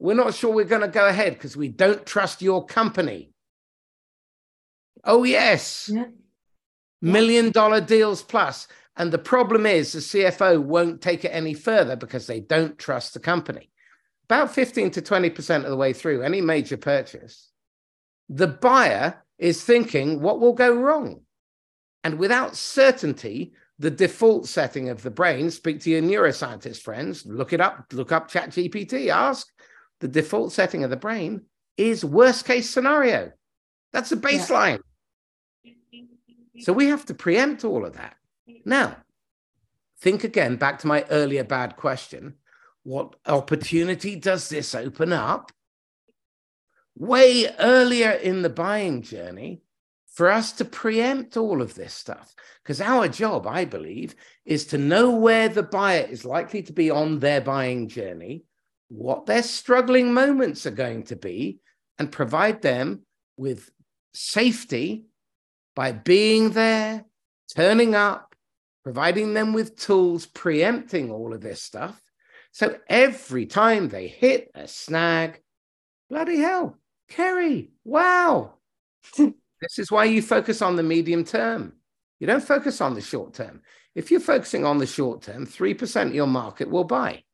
[0.00, 3.32] we're not sure we're going to go ahead because we don't trust your company.
[5.04, 5.90] Oh, yes.
[5.92, 6.06] Yeah.
[7.00, 8.66] Million dollar deals plus.
[8.98, 13.14] And the problem is the CFO won't take it any further because they don't trust
[13.14, 13.70] the company.
[14.24, 17.48] About 15 to 20% of the way through any major purchase,
[18.28, 21.20] the buyer is thinking, what will go wrong?
[22.02, 27.52] And without certainty, the default setting of the brain, speak to your neuroscientist friends, look
[27.52, 29.46] it up, look up ChatGPT, ask.
[30.00, 31.42] The default setting of the brain
[31.76, 33.32] is worst case scenario.
[33.92, 34.80] That's the baseline.
[35.62, 35.72] Yeah.
[36.60, 38.17] So we have to preempt all of that.
[38.68, 38.98] Now,
[39.98, 42.34] think again back to my earlier bad question.
[42.82, 45.50] What opportunity does this open up?
[46.94, 49.62] Way earlier in the buying journey
[50.12, 52.34] for us to preempt all of this stuff.
[52.62, 54.14] Because our job, I believe,
[54.44, 58.44] is to know where the buyer is likely to be on their buying journey,
[58.88, 61.60] what their struggling moments are going to be,
[61.98, 63.06] and provide them
[63.38, 63.70] with
[64.12, 65.06] safety
[65.74, 67.06] by being there,
[67.54, 68.27] turning up,
[68.88, 72.00] providing them with tools, preempting all of this stuff.
[72.52, 75.42] So every time they hit a snag,
[76.08, 76.78] bloody hell,
[77.10, 78.54] Kerry, wow.
[79.18, 81.74] this is why you focus on the medium term.
[82.18, 83.60] You don't focus on the short term.
[83.94, 87.24] If you're focusing on the short term, 3% of your market will buy.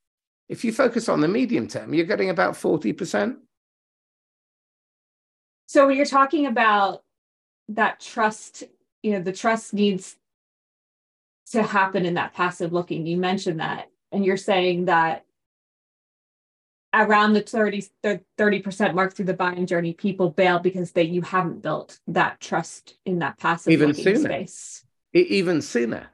[0.48, 3.36] If you focus on the medium term, you're getting about 40%.
[5.66, 7.05] So when you're talking about
[7.68, 8.64] that trust,
[9.05, 10.16] you know, the trust needs
[11.53, 13.07] to happen in that passive looking.
[13.07, 15.24] You mentioned that, and you're saying that
[16.95, 17.82] around the 30
[18.38, 22.97] 30% mark through the buying journey, people bail because they you haven't built that trust
[23.05, 24.28] in that passive even looking sooner.
[24.28, 24.84] space.
[25.12, 26.09] Even sooner.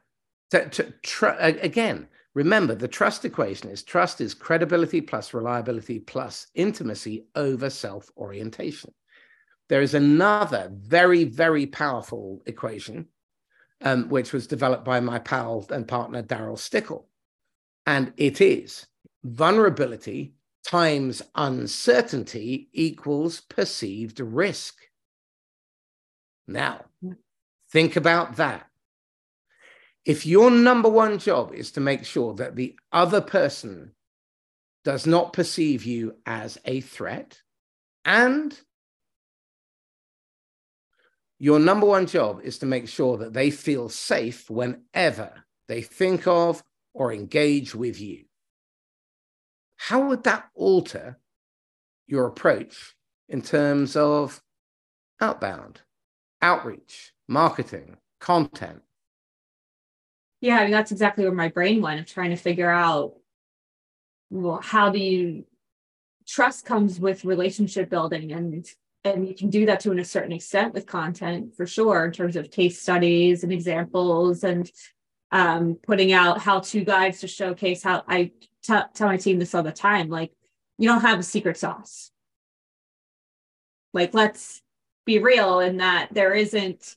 [0.51, 6.49] To, to tr- again, remember the trust equation is trust is credibility plus reliability plus
[6.55, 8.93] intimacy over self orientation.
[9.68, 13.07] There is another very, very powerful equation
[13.81, 17.05] um, which was developed by my pal and partner, Darryl Stickel.
[17.87, 18.87] And it is
[19.24, 24.76] vulnerability times uncertainty equals perceived risk.
[26.47, 26.85] Now,
[27.70, 28.66] think about that.
[30.05, 33.93] If your number one job is to make sure that the other person
[34.85, 37.41] does not perceive you as a threat,
[38.05, 38.59] and
[41.43, 45.32] your number one job is to make sure that they feel safe whenever
[45.68, 46.62] they think of
[46.93, 48.26] or engage with you.
[49.78, 51.18] How would that alter
[52.07, 52.95] your approach
[53.26, 54.43] in terms of
[55.18, 55.80] outbound,
[56.43, 58.82] outreach, marketing, content?
[60.43, 63.14] Yeah, I mean, that's exactly where my brain went of trying to figure out
[64.28, 65.45] well, how do you
[66.28, 68.64] trust comes with relationship building and
[69.05, 72.37] and you can do that to a certain extent with content for sure in terms
[72.37, 74.71] of case studies and examples and
[75.33, 78.33] um, putting out how-to guides to showcase how I
[78.63, 80.33] t- tell my team this all the time like
[80.77, 82.11] you don't have a secret sauce.
[83.93, 84.63] Like let's
[85.07, 86.97] be real in that there isn't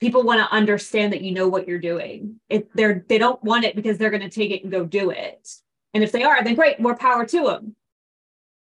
[0.00, 2.40] people want to understand that you know what you're doing.
[2.48, 5.10] If they're they don't want it because they're going to take it and go do
[5.10, 5.48] it.
[5.92, 7.76] And if they are then great more power to them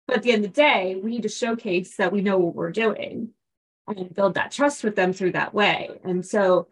[0.10, 2.56] but at the end of the day we need to showcase that we know what
[2.56, 3.30] we're doing
[3.88, 5.90] and build that trust with them through that way.
[6.04, 6.68] And so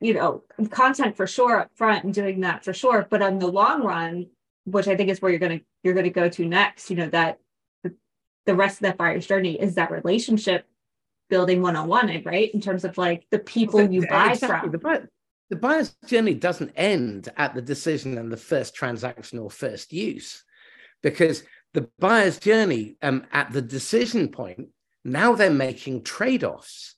[0.00, 3.06] you know content for sure up front and doing that for sure.
[3.08, 4.26] But on the long run
[4.64, 6.96] which i think is where you're going to you're going to go to next you
[6.96, 7.38] know that
[8.44, 10.66] the, rest of that buyer's journey is that relationship
[11.28, 12.52] building one-on-one right?
[12.52, 14.60] In terms of like the people you buy exactly.
[14.60, 14.72] from.
[14.72, 15.08] The, buyer,
[15.50, 20.42] the buyer's journey doesn't end at the decision and the first transaction or first use
[21.02, 21.44] because
[21.74, 24.68] the buyer's journey um, at the decision point
[25.04, 26.96] now they're making trade-offs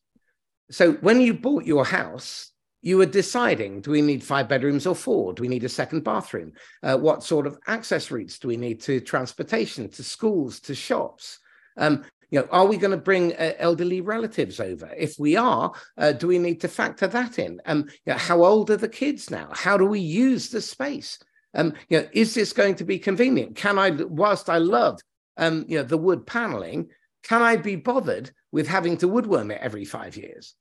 [0.70, 2.52] so when you bought your house
[2.82, 5.32] you were deciding do we need five bedrooms or four?
[5.32, 6.52] Do we need a second bathroom?
[6.82, 11.38] Uh, what sort of access routes do we need to transportation, to schools, to shops?
[11.76, 14.90] Um, you know, are we going to bring uh, elderly relatives over?
[14.96, 17.60] If we are, uh, do we need to factor that in?
[17.66, 19.48] Um, you know, how old are the kids now?
[19.52, 21.18] How do we use the space?
[21.54, 23.56] Um, you know, is this going to be convenient?
[23.56, 25.00] Can I, whilst I love,
[25.36, 26.88] um, you know, the wood paneling,
[27.22, 30.54] can I be bothered with having to woodworm it every five years?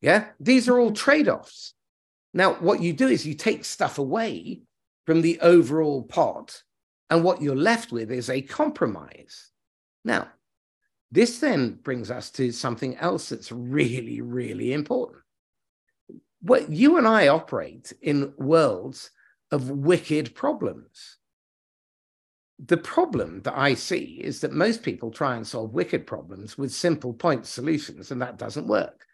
[0.00, 0.94] Yeah, these are all mm-hmm.
[0.94, 1.74] trade offs.
[2.34, 4.62] Now, what you do is you take stuff away
[5.06, 6.62] from the overall pot,
[7.08, 9.50] and what you're left with is a compromise.
[10.04, 10.28] Now,
[11.10, 15.22] this then brings us to something else that's really, really important.
[16.42, 19.10] What you and I operate in worlds
[19.50, 21.18] of wicked problems.
[22.58, 26.72] The problem that I see is that most people try and solve wicked problems with
[26.72, 29.06] simple point solutions, and that doesn't work.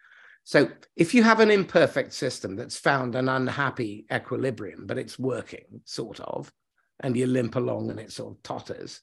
[0.44, 5.82] So if you have an imperfect system that's found an unhappy equilibrium, but it's working,
[5.84, 6.52] sort of,
[7.00, 9.00] and you limp along and it sort of totters,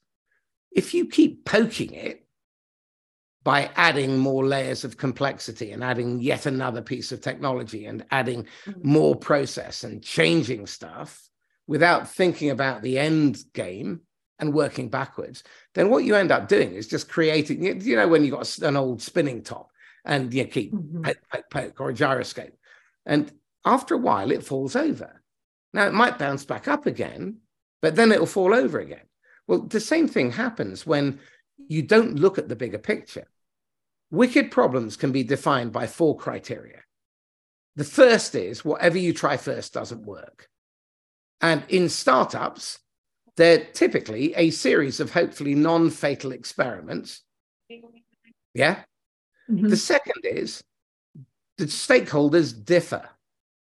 [0.71, 2.25] if you keep poking it
[3.43, 8.45] by adding more layers of complexity and adding yet another piece of technology and adding
[8.65, 8.79] mm-hmm.
[8.83, 11.29] more process and changing stuff
[11.67, 14.01] without thinking about the end game
[14.39, 18.23] and working backwards, then what you end up doing is just creating, you know, when
[18.23, 19.69] you've got an old spinning top
[20.05, 21.01] and you keep mm-hmm.
[21.01, 22.57] poke, poke, poke, or a gyroscope.
[23.05, 23.31] And
[23.65, 25.21] after a while, it falls over.
[25.73, 27.37] Now, it might bounce back up again,
[27.81, 29.05] but then it'll fall over again.
[29.47, 31.19] Well, the same thing happens when
[31.67, 33.27] you don't look at the bigger picture.
[34.11, 36.79] Wicked problems can be defined by four criteria.
[37.75, 40.49] The first is whatever you try first doesn't work.
[41.41, 42.79] And in startups,
[43.37, 47.21] they're typically a series of hopefully non fatal experiments.
[48.53, 48.83] Yeah.
[49.49, 49.69] Mm-hmm.
[49.69, 50.63] The second is
[51.57, 53.07] the stakeholders differ.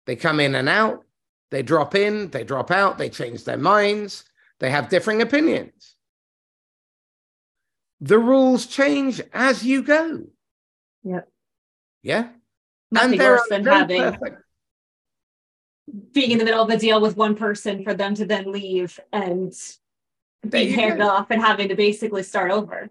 [0.06, 1.04] They come in and out,
[1.50, 4.24] they drop in, they drop out, they change their minds,
[4.58, 5.96] they have differing opinions.
[8.00, 10.24] The rules change as you go.
[11.02, 11.28] Yep.
[12.02, 12.28] Yeah.
[12.90, 14.42] Nothing and worse than having perfect.
[16.12, 18.98] being in the middle of a deal with one person for them to then leave
[19.12, 19.52] and
[20.48, 22.88] being handed off and having to basically start over.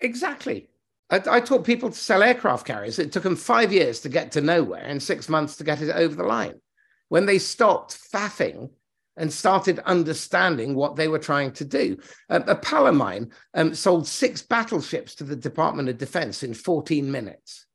[0.00, 0.68] Exactly.
[1.10, 2.98] I, I, taught people to sell aircraft carriers.
[2.98, 5.90] It took them five years to get to nowhere and six months to get it
[5.90, 6.60] over the line.
[7.08, 8.70] When they stopped faffing
[9.18, 11.98] and started understanding what they were trying to do,
[12.30, 16.54] uh, a pal of mine um, sold six battleships to the Department of Defense in
[16.54, 17.66] 14 minutes.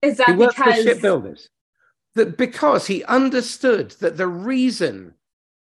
[0.00, 0.76] Is that he worked because...
[0.76, 1.48] for shipbuilders?
[2.14, 5.14] That because he understood that the reason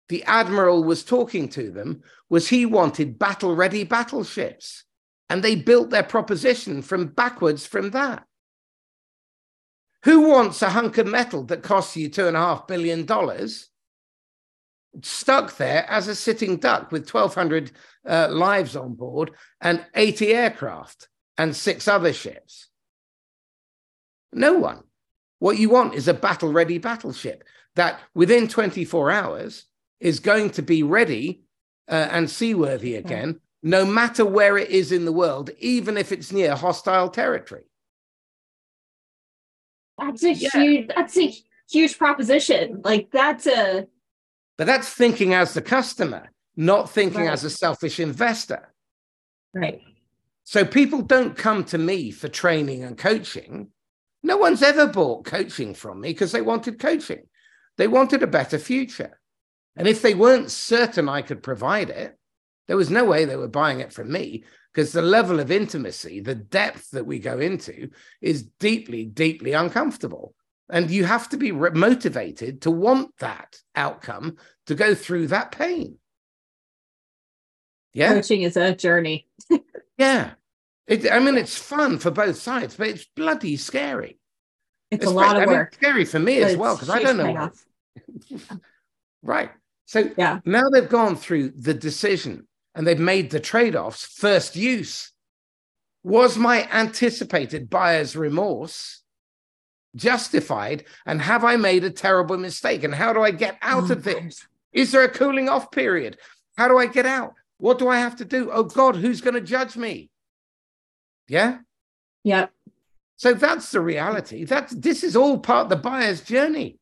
[0.09, 4.85] the admiral was talking to them was he wanted battle ready battleships
[5.31, 8.27] and they built their proposition from backwards from that.
[10.05, 13.69] Who wants a hunk of metal that costs you two and a half billion dollars
[15.03, 17.71] stuck there as a sitting duck with 1,200
[18.07, 19.31] uh, lives on board
[19.61, 22.69] and 80 aircraft and six other ships?
[24.33, 24.83] No one.
[25.39, 27.45] What you want is a battle ready battleship
[27.77, 29.67] that within 24 hours
[30.01, 31.43] is going to be ready
[31.89, 36.33] uh, and seaworthy again, no matter where it is in the world, even if it's
[36.33, 37.65] near hostile territory.
[39.99, 40.51] That's a yeah.
[40.53, 40.89] huge.
[40.95, 41.35] That's a
[41.71, 42.83] huge proposition.
[42.85, 43.87] Like that's a.
[44.59, 47.33] But that's thinking as the customer, not thinking right.
[47.33, 48.73] as a selfish investor.
[49.55, 49.81] Right.
[50.45, 53.69] So people don't come to me for training and coaching.
[54.23, 57.25] No one's ever bought coaching from me because they wanted coaching.
[57.77, 59.19] They wanted a better future.
[59.77, 62.17] And if they weren't certain I could provide it,
[62.69, 66.21] there was no way they were buying it from me because the level of intimacy,
[66.21, 70.35] the depth that we go into is deeply, deeply uncomfortable.
[70.71, 75.99] And you have to be motivated to want that outcome to go through that pain.
[77.93, 78.15] Yeah.
[78.15, 79.27] Coaching is a journey.
[79.99, 80.31] yeah.
[80.87, 84.19] It, I mean, it's fun for both sides, but it's bloody scary.
[84.91, 85.75] It's, it's a lot of I work.
[85.75, 87.51] Scary for me as well because I don't know.
[89.23, 89.51] right.
[89.85, 90.41] So yeah.
[90.47, 94.05] now they've gone through the decision and they've made the trade offs.
[94.05, 95.13] First use
[96.03, 99.03] was my anticipated buyer's remorse
[99.95, 100.85] justified?
[101.07, 102.85] And have I made a terrible mistake?
[102.85, 104.47] And how do I get out oh, of this?
[104.73, 106.19] Is there a cooling off period?
[106.57, 107.35] How do I get out?
[107.59, 108.51] What do I have to do?
[108.51, 110.11] Oh God, who's going to judge me?
[111.29, 111.59] Yeah.
[112.25, 112.47] Yeah.
[113.17, 114.45] So that's the reality.
[114.45, 116.79] That's this is all part of the buyer's journey.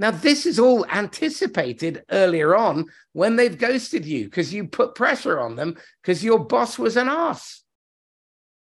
[0.00, 5.38] Now, this is all anticipated earlier on when they've ghosted you because you put pressure
[5.38, 7.62] on them because your boss was an ass.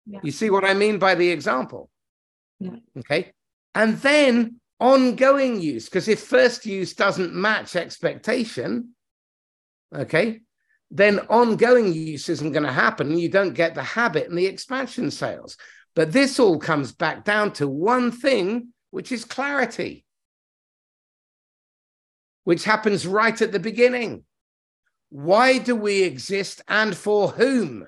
[0.07, 0.21] Yeah.
[0.23, 1.91] You see what I mean by the example?
[2.61, 2.77] Yeah.
[2.99, 3.33] Okay.
[3.75, 8.91] And then ongoing use, because if first use doesn't match expectation,
[9.93, 10.41] okay,
[10.93, 13.19] then ongoing use isn't going to happen.
[13.19, 15.57] You don't get the habit and the expansion sales.
[15.97, 20.04] But this all comes back down to one thing, which is clarity,
[22.45, 24.25] which happens right at the beginning.
[25.11, 27.87] Why do we exist and for whom?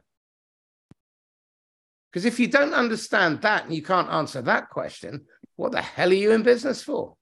[2.10, 5.26] Because if you don't understand that and you can't answer that question,
[5.56, 7.14] what the hell are you in business for?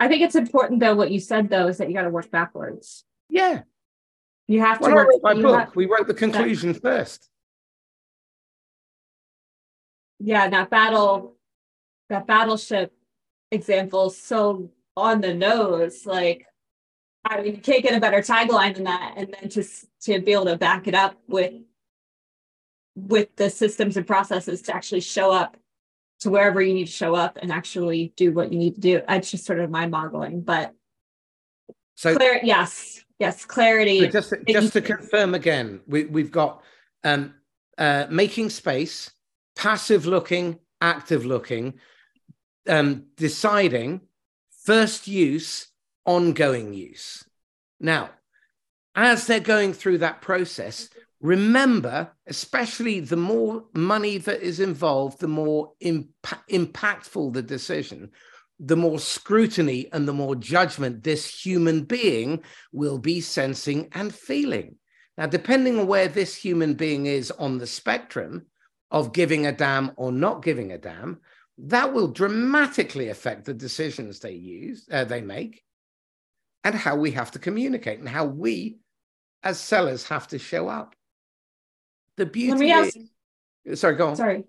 [0.00, 2.30] I think it's important, though, what you said, though, is that you got to work
[2.30, 3.04] backwards.
[3.28, 3.62] Yeah.
[4.46, 5.08] You have to work.
[5.22, 7.28] my book, have, we wrote the conclusion first
[10.18, 11.36] yeah, that battle,
[12.08, 12.92] that battleship
[13.50, 16.04] example is so on the nose.
[16.04, 16.46] Like,
[17.24, 19.14] I mean, you can't get a better tagline than that.
[19.16, 21.54] And then just to be able to back it up with
[22.94, 25.56] with the systems and processes to actually show up
[26.20, 29.00] to wherever you need to show up and actually do what you need to do.
[29.08, 30.74] It's just sort of mind boggling, but
[31.94, 34.00] so Clar- yes, yes, clarity.
[34.00, 36.62] So just, just to confirm again, we, we've got
[37.04, 37.34] um,
[37.76, 39.10] uh, making space,
[39.56, 41.74] passive looking, active looking,
[42.68, 44.00] um, deciding,
[44.68, 45.68] first use,
[46.04, 47.24] ongoing use.
[47.80, 48.10] Now,
[48.94, 50.90] as they're going through that process,
[51.22, 56.10] remember, especially the more money that is involved, the more imp-
[56.50, 58.10] impactful the decision,
[58.60, 64.76] the more scrutiny and the more judgment this human being will be sensing and feeling.
[65.16, 68.44] Now, depending on where this human being is on the spectrum,
[68.90, 71.20] of giving a damn or not giving a damn,
[71.58, 75.64] that will dramatically affect the decisions they use, uh, they make,
[76.64, 78.78] and how we have to communicate and how we,
[79.42, 80.94] as sellers, have to show up.
[82.16, 82.70] The beauty.
[82.70, 82.96] Ask.
[83.64, 84.16] Is, sorry, go on.
[84.16, 84.44] Sorry,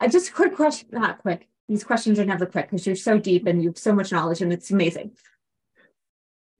[0.00, 0.88] uh, just a quick question.
[0.92, 1.48] Not quick.
[1.68, 4.40] These questions are never quick because you're so deep and you have so much knowledge,
[4.40, 5.12] and it's amazing.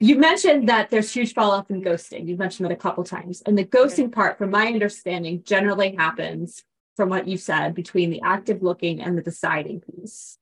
[0.00, 2.28] You mentioned that there's huge fall off in ghosting.
[2.28, 3.42] You mentioned it a couple times.
[3.46, 6.62] And the ghosting part, from my understanding, generally happens
[6.98, 10.36] from what you said between the active looking and the deciding piece.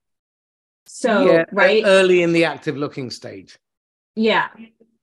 [0.87, 3.59] So, yeah, right early in the active looking stage.
[4.15, 4.49] Yeah,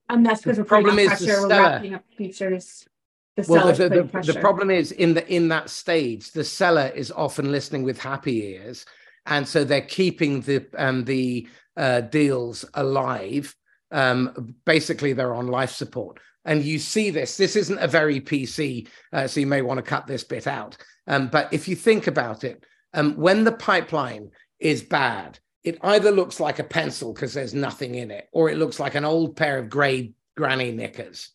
[0.10, 2.88] and that's because the we're problem is pressure, we're wrapping up features.
[3.36, 7.12] The well, the, the, the, problem is in the in that stage, the seller is
[7.12, 8.88] often listening with happy ears,
[9.28, 11.48] and so they're keeping the um, the
[11.78, 13.56] uh, deals alive.
[13.92, 17.38] Um, basically, they're on life support, and you see this.
[17.38, 20.78] This isn't a very PC, uh, so you may want to cut this bit out.
[21.08, 24.30] Um, but if you think about it, um, when the pipeline
[24.60, 28.58] is bad, it either looks like a pencil because there's nothing in it, or it
[28.58, 31.30] looks like an old pair of gray granny knickers.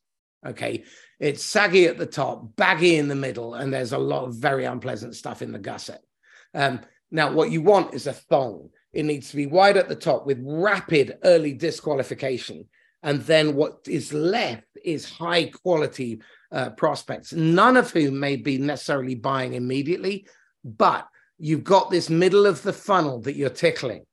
[0.47, 0.85] Okay.
[1.19, 4.65] It's saggy at the top, baggy in the middle, and there's a lot of very
[4.65, 6.03] unpleasant stuff in the gusset.
[6.55, 6.81] Um,
[7.11, 8.71] now, what you want is a thong.
[8.93, 12.67] It needs to be wide at the top with rapid early disqualification
[13.03, 16.21] And then what is left is high quality
[16.51, 20.27] uh, prospects, none of whom may be necessarily buying immediately,
[20.65, 21.07] but
[21.39, 24.05] you've got this middle of the funnel that you're tickling.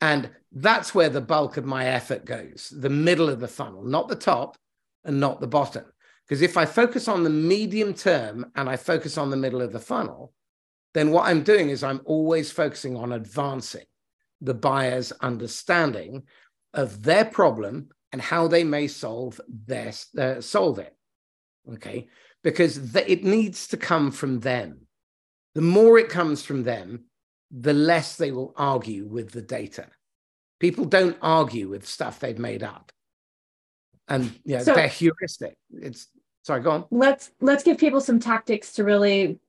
[0.00, 4.08] And that's where the bulk of my effort goes the middle of the funnel, not
[4.08, 4.56] the top
[5.04, 5.84] and not the bottom.
[6.26, 9.72] Because if I focus on the medium term and I focus on the middle of
[9.72, 10.32] the funnel,
[10.94, 13.84] then what I'm doing is I'm always focusing on advancing
[14.40, 16.24] the buyer's understanding
[16.74, 20.96] of their problem and how they may solve their uh, solve it.
[21.70, 22.08] Okay,
[22.42, 24.86] because the, it needs to come from them.
[25.54, 27.04] The more it comes from them,
[27.50, 29.88] the less they will argue with the data.
[30.60, 32.90] People don't argue with stuff they've made up,
[34.08, 35.58] and yeah, so, they're heuristic.
[35.74, 36.06] It's
[36.42, 36.84] sorry, go on.
[36.90, 39.40] Let's let's give people some tactics to really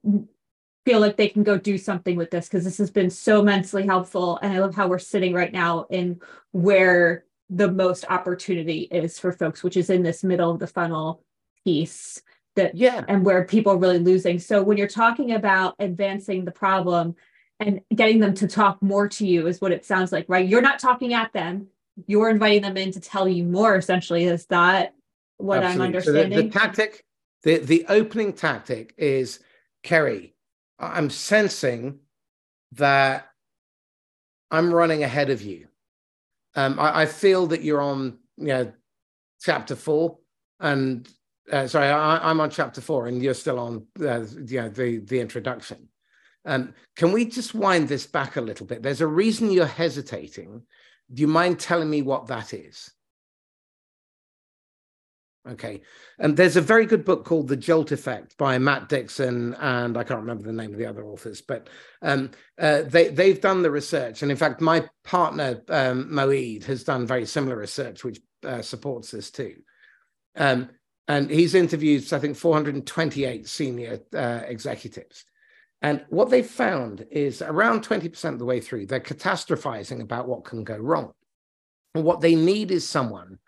[0.84, 3.86] feel like they can go do something with this because this has been so immensely
[3.86, 6.20] helpful, and I love how we're sitting right now in
[6.52, 11.24] where the most opportunity is for folks, which is in this middle of the funnel
[11.64, 12.22] piece
[12.56, 13.04] that yeah.
[13.08, 14.40] and where people are really losing.
[14.40, 17.16] So when you're talking about advancing the problem
[17.60, 20.48] and getting them to talk more to you is what it sounds like right?
[20.48, 21.68] You're not talking at them.
[22.06, 24.26] You're inviting them in to tell you more essentially.
[24.26, 24.94] Is that
[25.38, 25.82] what Absolutely.
[25.82, 27.06] i'm understanding so the, the tactic
[27.44, 29.40] the the opening tactic is
[29.84, 30.34] kerry
[30.80, 32.00] i'm sensing
[32.74, 33.30] that
[34.52, 35.67] i'm running ahead of you
[36.58, 38.72] um, I, I feel that you're on you know
[39.40, 40.18] chapter four
[40.60, 41.08] and
[41.52, 44.98] uh, sorry, I, am on chapter four, and you're still on uh, you know, the
[45.00, 45.88] the introduction.
[46.46, 48.82] Um, can we just wind this back a little bit?
[48.82, 50.64] There's a reason you're hesitating.
[51.14, 52.92] Do you mind telling me what that is?
[55.50, 55.82] Okay.
[56.20, 60.04] And there's a very good book called The Jolt Effect by Matt Dixon, and I
[60.04, 61.70] can't remember the name of the other authors, but
[62.02, 64.22] um, uh, they, they've done the research.
[64.22, 69.12] And in fact, my partner, um, Moeed, has done very similar research, which uh, supports
[69.12, 69.56] this too.
[70.36, 70.70] Um,
[71.08, 75.24] and he's interviewed, I think, 428 senior uh, executives.
[75.82, 80.44] And what they found is around 20% of the way through, they're catastrophizing about what
[80.44, 81.14] can go wrong.
[81.96, 83.40] And what they need is someone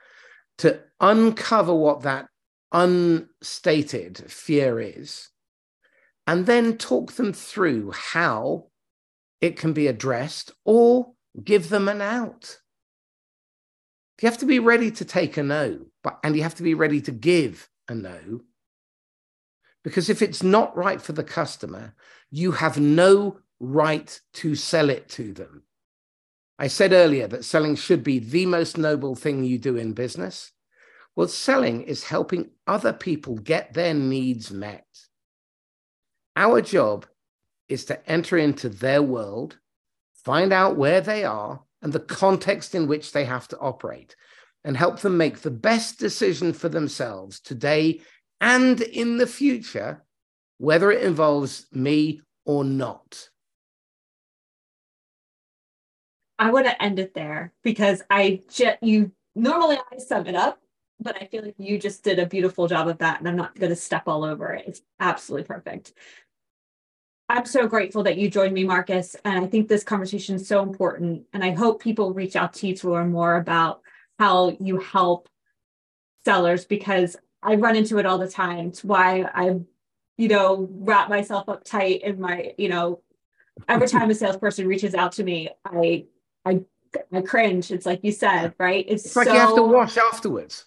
[0.60, 2.28] to uncover what that
[2.72, 5.30] unstated fear is,
[6.28, 8.68] and then talk them through how
[9.41, 12.60] it can be addressed or give them an out.
[14.22, 16.74] You have to be ready to take a no, but and you have to be
[16.74, 18.41] ready to give a no.
[19.84, 21.95] Because if it's not right for the customer,
[22.30, 25.64] you have no right to sell it to them.
[26.62, 30.51] I said earlier that selling should be the most noble thing you do in business.
[31.16, 34.86] Well, selling is helping other people get their needs met.
[36.36, 37.05] Our job
[37.70, 39.57] is to enter into their world,
[40.26, 44.18] find out where they are, and the context in which they have to operate
[44.66, 48.01] and help them make the best decision for themselves today
[48.41, 50.03] and in the future,
[50.57, 53.30] whether it involves me or not.
[56.40, 60.60] I want to end it there because I just you normally I sum it up,
[61.00, 63.60] but I feel like you just did a beautiful job of that, and I'm not
[63.60, 64.66] going to step all over it.
[64.68, 65.94] It's absolutely perfect.
[67.30, 69.16] I'm so grateful that you joined me, Marcus.
[69.24, 71.26] And I think this conversation is so important.
[71.32, 73.82] And I hope people reach out to you to learn more about
[74.18, 75.30] how you help
[76.26, 78.70] sellers because I run into it all the time.
[78.70, 79.60] It's why I,
[80.18, 83.02] you know, wrap myself up tight in my, you know,
[83.68, 86.06] every time a salesperson reaches out to me, I,
[86.50, 86.62] I,
[87.12, 87.72] I cringe.
[87.72, 88.86] It's like you said, right?
[88.88, 90.66] It's, it's like so, you have to wash afterwards.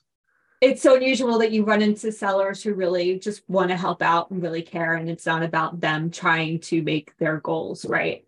[0.63, 4.31] It's so unusual that you run into sellers who really just want to help out
[4.31, 8.25] and really care and it's not about them trying to make their goals right?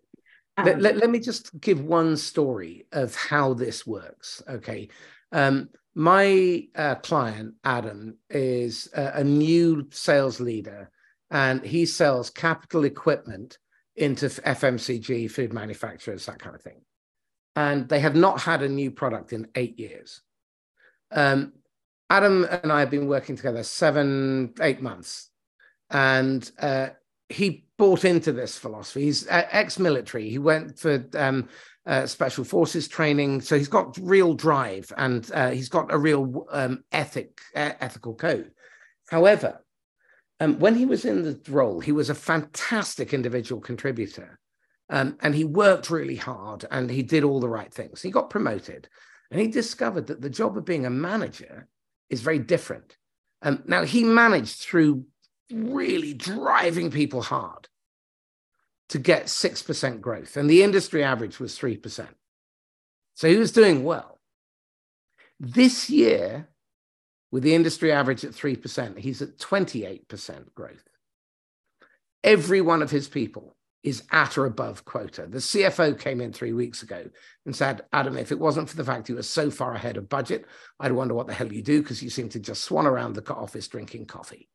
[0.57, 4.89] Um, let, let, let, me just give one story of how this works okay?
[5.31, 10.91] Um, my uh, client adam is a, a new sales leader
[11.31, 13.59] and he sells capital equipment
[13.95, 16.81] into fmcg food manufacturers that kind of thing
[17.55, 20.21] and they have not had a new product in eight years
[21.11, 21.53] um,
[22.09, 25.29] Adam and I have been working together seven, eight months,
[25.89, 26.89] and uh,
[27.29, 29.03] he bought into this philosophy.
[29.03, 30.29] He's uh, ex-military.
[30.29, 31.49] He went for um,
[31.85, 36.45] uh, special forces training, so he's got real drive and uh, he's got a real
[36.51, 38.51] um, ethic, ethical code.
[39.09, 39.63] However,
[40.39, 44.39] um, when he was in the role, he was a fantastic individual contributor,
[44.89, 48.01] um, and he worked really hard and he did all the right things.
[48.01, 48.87] He got promoted,
[49.31, 51.67] and he discovered that the job of being a manager
[52.09, 52.97] is very different.
[53.41, 55.05] Um, now, he managed through
[55.51, 57.67] really driving people hard
[58.89, 62.07] to get 6% growth, and the industry average was 3%.
[63.15, 64.19] So he was doing well.
[65.39, 66.49] This year,
[67.31, 70.87] with the industry average at 3%, he's at 28% growth.
[72.23, 73.54] Every one of his people
[73.85, 75.27] is at or above quota.
[75.27, 77.07] The CFO came in three weeks ago
[77.45, 80.09] and said, Adam, if it wasn't for the fact you were so far ahead of
[80.09, 80.45] budget,
[80.79, 83.33] I'd wonder what the hell you do because you seem to just swan around the
[83.33, 84.49] office drinking coffee.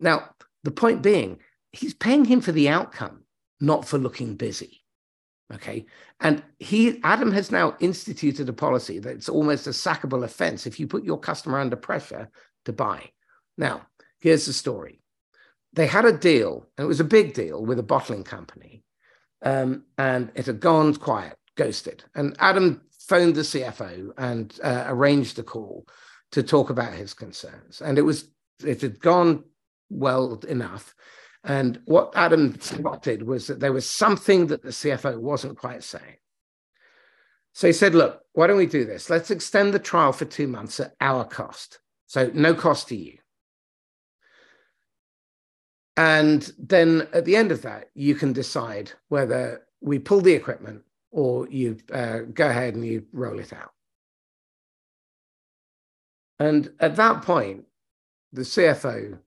[0.00, 0.30] Now,
[0.64, 1.38] the point being,
[1.70, 3.22] he's paying him for the outcome,
[3.60, 4.82] not for looking busy.
[5.52, 5.86] Okay.
[6.18, 10.80] And he, Adam has now instituted a policy that it's almost a sackable offense if
[10.80, 12.30] you put your customer under pressure
[12.64, 13.10] to buy.
[13.56, 13.86] Now,
[14.18, 15.03] here's the story
[15.74, 18.84] they had a deal, and it was a big deal with a bottling company,
[19.42, 22.04] um, and it had gone quiet, ghosted.
[22.14, 25.86] And Adam phoned the CFO and uh, arranged a call
[26.32, 27.80] to talk about his concerns.
[27.80, 28.28] And it was
[28.64, 29.44] it had gone
[29.90, 30.94] well enough.
[31.42, 36.16] And what Adam spotted was that there was something that the CFO wasn't quite saying.
[37.52, 39.10] So he said, Look, why don't we do this?
[39.10, 41.80] Let's extend the trial for two months at our cost.
[42.06, 43.18] So no cost to you.
[45.96, 50.82] And then at the end of that, you can decide whether we pull the equipment
[51.10, 53.70] or you uh, go ahead and you roll it out.
[56.40, 57.64] And at that point,
[58.32, 59.18] the CFO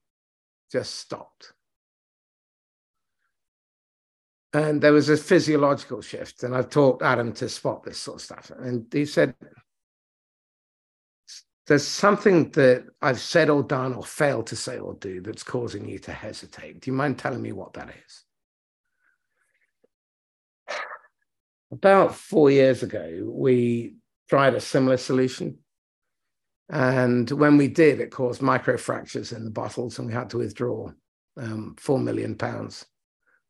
[0.70, 1.54] just stopped.
[4.54, 6.44] And there was a physiological shift.
[6.44, 8.52] And I've taught Adam to spot this sort of stuff.
[8.58, 9.36] And he said,
[11.68, 15.88] there's something that I've said or done or failed to say or do that's causing
[15.88, 16.80] you to hesitate.
[16.80, 18.24] Do you mind telling me what that is?
[21.72, 23.96] About four years ago, we
[24.30, 25.58] tried a similar solution.
[26.70, 30.90] And when we did, it caused microfractures in the bottles and we had to withdraw
[31.36, 32.86] um, four million pounds.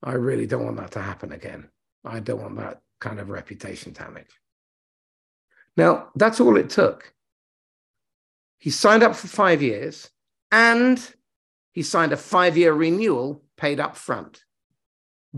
[0.02, 1.70] I really don't want that to happen again.
[2.04, 4.32] I don't want that kind of reputation damage.
[5.76, 7.14] Now, that's all it took
[8.60, 10.10] he signed up for five years
[10.52, 11.14] and
[11.72, 14.44] he signed a five year renewal paid up front.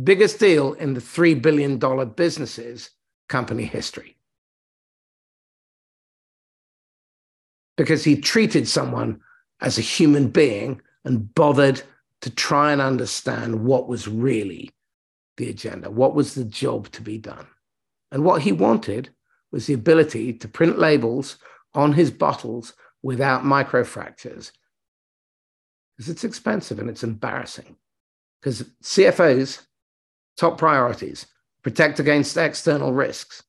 [0.01, 1.77] Biggest deal in the $3 billion
[2.09, 2.91] businesses
[3.27, 4.17] company history.
[7.75, 9.21] Because he treated someone
[9.61, 11.81] as a human being and bothered
[12.21, 14.71] to try and understand what was really
[15.37, 17.47] the agenda, what was the job to be done.
[18.11, 19.09] And what he wanted
[19.51, 21.37] was the ability to print labels
[21.73, 24.51] on his bottles without microfractures
[25.99, 27.75] because it's expensive and it's embarrassing.
[28.39, 29.65] Because CFOs,
[30.37, 31.25] top priorities,
[31.61, 33.43] protect against external risks.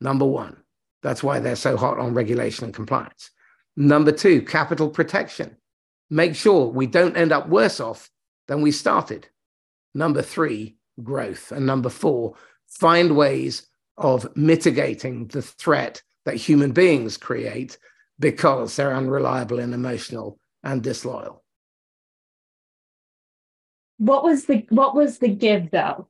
[0.00, 0.56] Number one.
[1.02, 3.30] That's why they're so hot on regulation and compliance.
[3.76, 5.56] Number two, capital protection.
[6.08, 8.08] Make sure we don't end up worse off
[8.48, 9.28] than we started.
[9.94, 11.52] Number three, growth.
[11.52, 12.36] And number four,
[12.68, 13.66] find ways
[13.98, 17.76] of mitigating the threat that human beings create
[18.22, 21.44] because they're unreliable and emotional and disloyal.
[23.98, 26.08] What was the what was the give though?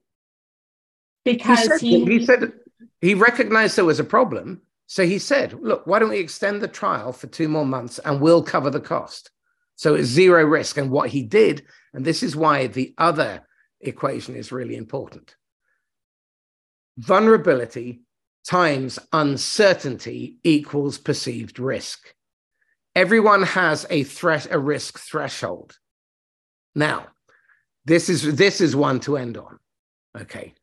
[1.25, 2.53] Because he said, he, he said
[3.01, 4.63] he recognized there was a problem.
[4.87, 8.21] So he said, look, why don't we extend the trial for two more months and
[8.21, 9.31] we'll cover the cost?
[9.75, 10.77] So it's zero risk.
[10.77, 13.43] And what he did, and this is why the other
[13.81, 15.35] equation is really important
[16.99, 18.03] vulnerability
[18.47, 22.15] times uncertainty equals perceived risk.
[22.95, 25.79] Everyone has a threat, a risk threshold.
[26.75, 27.07] Now,
[27.85, 29.59] this is this is one to end on.
[30.19, 30.55] Okay.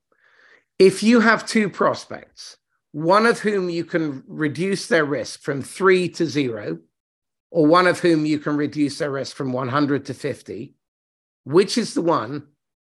[0.77, 2.57] If you have two prospects,
[2.91, 6.79] one of whom you can reduce their risk from three to zero,
[7.51, 10.75] or one of whom you can reduce their risk from 100 to 50,
[11.43, 12.47] which is the one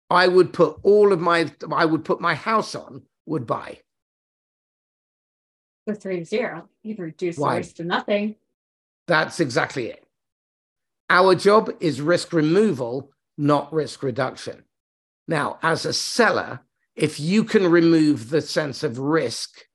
[0.10, 3.80] I would put all of my I would put my house on would buy?
[5.86, 6.70] The three to zero.
[6.82, 7.58] You reduce Why?
[7.58, 8.36] risk to nothing.
[9.08, 10.06] That's exactly it.
[11.10, 14.64] Our job is risk removal, not risk reduction.
[15.28, 16.62] Now, as a seller,
[16.96, 19.66] if you can remove the sense of risk,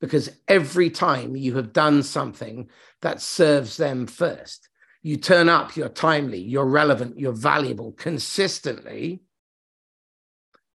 [0.00, 2.68] because every time you have done something
[3.00, 4.68] that serves them first,
[5.02, 9.22] you turn up, you're timely, you're relevant, you're valuable consistently,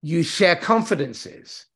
[0.02, 1.66] you share confidences,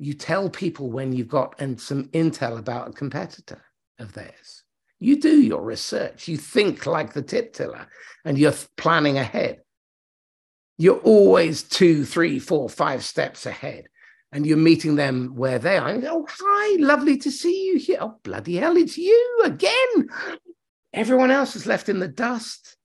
[0.00, 3.60] you tell people when you've got and some intel about a competitor
[3.98, 4.64] of theirs.
[4.98, 6.26] You do your research.
[6.26, 7.86] You think like the tip tiller
[8.24, 9.60] and you're planning ahead.
[10.78, 13.84] You're always two, three, four, five steps ahead.
[14.32, 15.88] And you're meeting them where they are.
[15.88, 17.98] And, oh, hi, lovely to see you here.
[18.00, 20.08] Oh, bloody hell, it's you again.
[20.94, 22.76] Everyone else is left in the dust.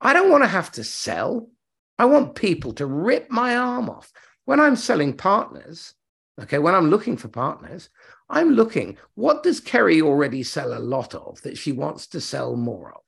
[0.00, 1.50] I don't want to have to sell.
[1.98, 4.10] I want people to rip my arm off.
[4.44, 5.94] When I'm selling partners,
[6.40, 7.88] Okay, when I'm looking for partners,
[8.28, 12.54] I'm looking, what does Kerry already sell a lot of that she wants to sell
[12.56, 13.00] more of?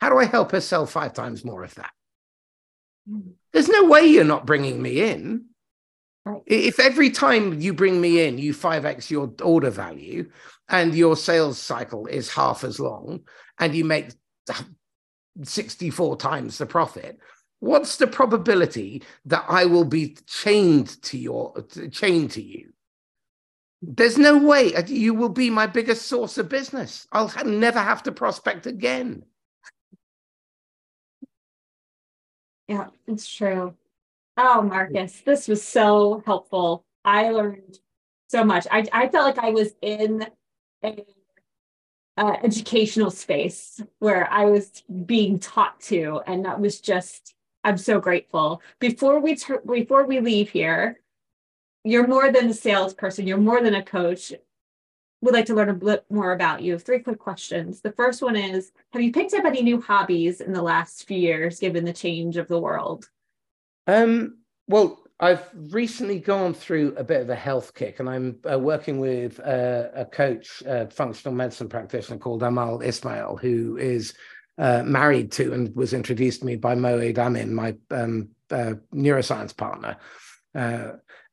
[0.00, 1.90] How do I help her sell five times more of that?
[3.10, 3.32] Mm.
[3.52, 5.46] There's no way you're not bringing me in.
[6.24, 6.42] Right.
[6.46, 10.30] If every time you bring me in, you 5x your order value
[10.68, 13.20] and your sales cycle is half as long
[13.58, 14.10] and you make
[15.42, 17.18] 64 times the profit,
[17.60, 21.54] what's the probability that I will be chained to your
[21.90, 22.72] chained to you?
[23.82, 27.06] There's no way uh, you will be my biggest source of business.
[27.12, 29.24] I'll never have to prospect again.
[32.68, 33.74] Yeah, it's true.
[34.36, 36.84] Oh, Marcus, this was so helpful.
[37.04, 37.78] I learned
[38.28, 38.66] so much.
[38.70, 40.26] I, I felt like I was in
[40.84, 41.04] a
[42.16, 47.34] uh, educational space where I was being taught to, and that was just.
[47.64, 48.62] I'm so grateful.
[48.78, 51.00] Before we ter- before we leave here,
[51.86, 53.26] you're more than a salesperson.
[53.26, 54.32] You're more than a coach.
[55.20, 56.78] We'd like to learn a bit more about you.
[56.78, 57.80] Three quick questions.
[57.80, 61.18] The first one is: Have you picked up any new hobbies in the last few
[61.18, 63.08] years, given the change of the world?
[63.86, 68.58] Um, well, I've recently gone through a bit of a health kick, and I'm uh,
[68.58, 74.12] working with uh, a coach, a functional medicine practitioner called Amal Ismail, who is
[74.58, 79.56] uh, married to and was introduced to me by Moed Amin, my um, uh, neuroscience
[79.56, 79.96] partner.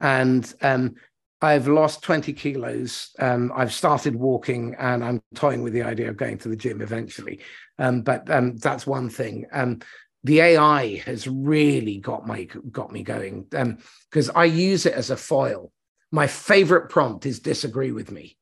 [0.03, 0.95] And um,
[1.41, 3.09] I've lost 20 kilos.
[3.19, 6.81] Um, I've started walking and I'm toying with the idea of going to the gym
[6.81, 7.39] eventually.
[7.79, 9.45] Um, but um, that's one thing.
[9.51, 9.79] Um,
[10.23, 15.09] the AI has really got my got me going because um, I use it as
[15.09, 15.71] a foil.
[16.11, 18.37] My favorite prompt is disagree with me.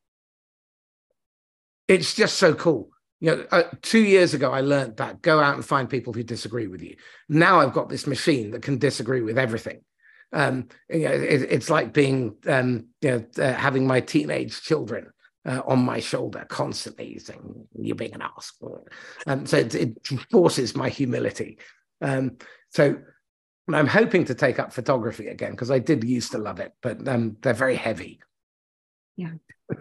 [1.88, 2.90] It's just so cool.
[3.20, 6.24] You know, uh, two years ago I learned that go out and find people who
[6.24, 6.96] disagree with you.
[7.30, 9.82] Now I've got this machine that can disagree with everything.
[10.34, 15.12] Um, you know, it, it's like being um, you know uh, having my teenage children
[15.46, 18.54] uh, on my shoulder constantly saying, You're being an ass.
[19.26, 21.58] And so it, it forces my humility.
[22.02, 22.38] Um,
[22.70, 22.98] so
[23.72, 27.08] I'm hoping to take up photography again because I did used to love it, but
[27.08, 28.20] um, they're very heavy.
[29.18, 29.34] Yeah.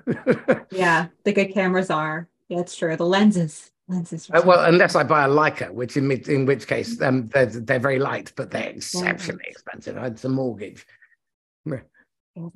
[0.70, 1.08] yeah.
[1.24, 2.28] The good cameras are.
[2.48, 2.96] Yeah, it's true.
[2.96, 3.69] The lenses.
[3.90, 4.30] Lenses.
[4.32, 7.80] Uh, well, unless I buy a Leica, which in, in which case um, they're, they're
[7.80, 9.96] very light, but they're exceptionally expensive.
[9.96, 10.86] It's a mortgage.
[11.64, 12.52] Well,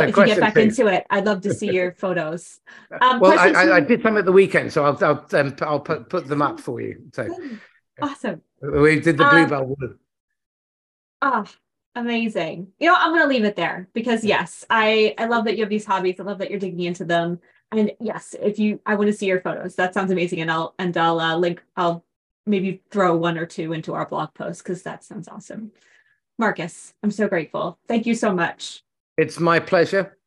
[0.00, 0.60] if you get back two.
[0.60, 2.60] into it, I'd love to see your photos.
[3.00, 5.80] Um, well, I, I, I, did some at the weekend, so I'll I'll, um, I'll
[5.80, 7.10] put, put them up for you.
[7.12, 7.28] So
[8.00, 8.42] awesome.
[8.60, 9.98] We did the bluebell um, wood.
[11.20, 11.44] Oh,
[11.96, 12.68] amazing.
[12.78, 15.64] You know, I'm going to leave it there because yes, I I love that you
[15.64, 16.20] have these hobbies.
[16.20, 17.40] I love that you're digging into them.
[17.72, 19.74] And yes, if you, I want to see your photos.
[19.76, 21.62] That sounds amazing, and I'll and I'll uh, link.
[21.76, 22.04] I'll
[22.46, 25.72] maybe throw one or two into our blog post because that sounds awesome.
[26.38, 27.78] Marcus, I'm so grateful.
[27.88, 28.82] Thank you so much.
[29.16, 30.18] It's my pleasure.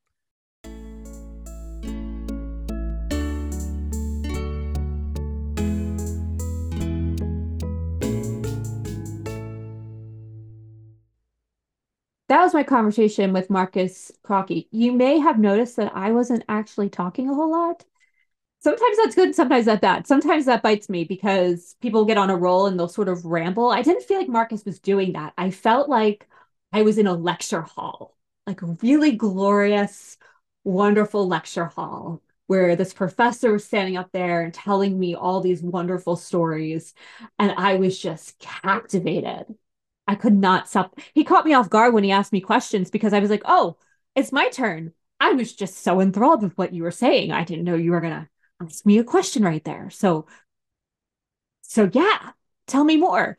[12.27, 14.67] That was my conversation with Marcus Cauchi.
[14.71, 17.85] You may have noticed that I wasn't actually talking a whole lot.
[18.59, 20.07] Sometimes that's good, sometimes that's bad.
[20.07, 23.69] Sometimes that bites me because people get on a roll and they'll sort of ramble.
[23.69, 25.33] I didn't feel like Marcus was doing that.
[25.37, 26.27] I felt like
[26.73, 28.15] I was in a lecture hall
[28.47, 30.17] like a really glorious,
[30.63, 35.63] wonderful lecture hall where this professor was standing up there and telling me all these
[35.63, 36.93] wonderful stories.
[37.39, 39.55] And I was just captivated.
[40.07, 40.99] I could not stop.
[41.13, 43.77] He caught me off guard when he asked me questions because I was like, oh,
[44.15, 44.93] it's my turn.
[45.19, 47.31] I was just so enthralled with what you were saying.
[47.31, 48.29] I didn't know you were going to
[48.61, 49.89] ask me a question right there.
[49.89, 50.27] So,
[51.61, 52.31] so yeah,
[52.67, 53.37] tell me more.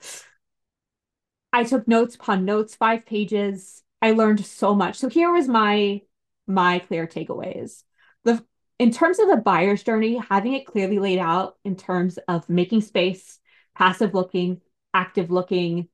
[1.53, 3.83] I took notes upon notes, five pages.
[4.03, 4.97] I learned so much.
[4.97, 6.03] So here was my
[6.47, 7.83] my clear takeaways.
[8.25, 8.45] The
[8.79, 12.83] in terms of the buyer's journey, having it clearly laid out in terms of making
[12.83, 13.39] space,
[13.75, 14.61] passive looking,
[14.93, 15.89] active looking,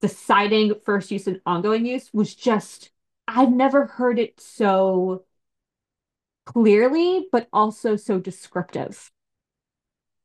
[0.00, 2.90] deciding first use and ongoing use was just
[3.28, 5.24] I've never heard it so
[6.44, 9.10] clearly, but also so descriptive.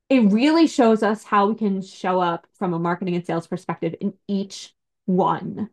[0.10, 3.96] It really shows us how we can show up from a marketing and sales perspective
[4.00, 5.70] in each one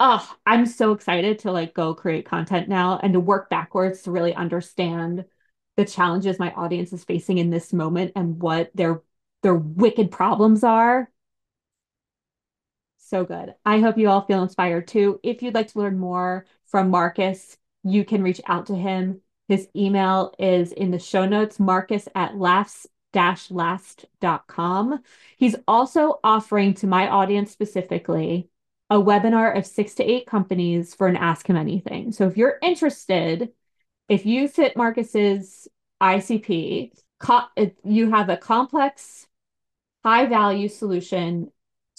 [0.00, 4.10] oh, I'm so excited to like go create content now and to work backwards to
[4.10, 5.24] really understand
[5.76, 9.02] the challenges my audience is facing in this moment and what their
[9.42, 11.10] their wicked problems are.
[13.08, 13.54] So good.
[13.64, 15.18] I hope you all feel inspired too.
[15.22, 19.22] If you'd like to learn more from Marcus, you can reach out to him.
[19.48, 22.86] His email is in the show notes, marcus at laughs
[23.50, 25.02] last.com.
[25.38, 28.50] He's also offering to my audience specifically
[28.90, 32.12] a webinar of six to eight companies for an Ask Him Anything.
[32.12, 33.50] So if you're interested
[34.08, 35.68] if you fit Marcus's
[36.02, 36.92] ICP,
[37.84, 39.26] you have a complex,
[40.04, 41.50] high value solution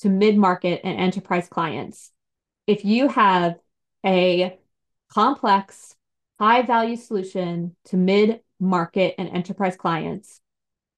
[0.02, 2.12] to mid market and enterprise clients.
[2.68, 3.60] If you have
[4.06, 4.58] a
[5.12, 5.96] complex,
[6.40, 10.42] high value solution to mid market and enterprise clients,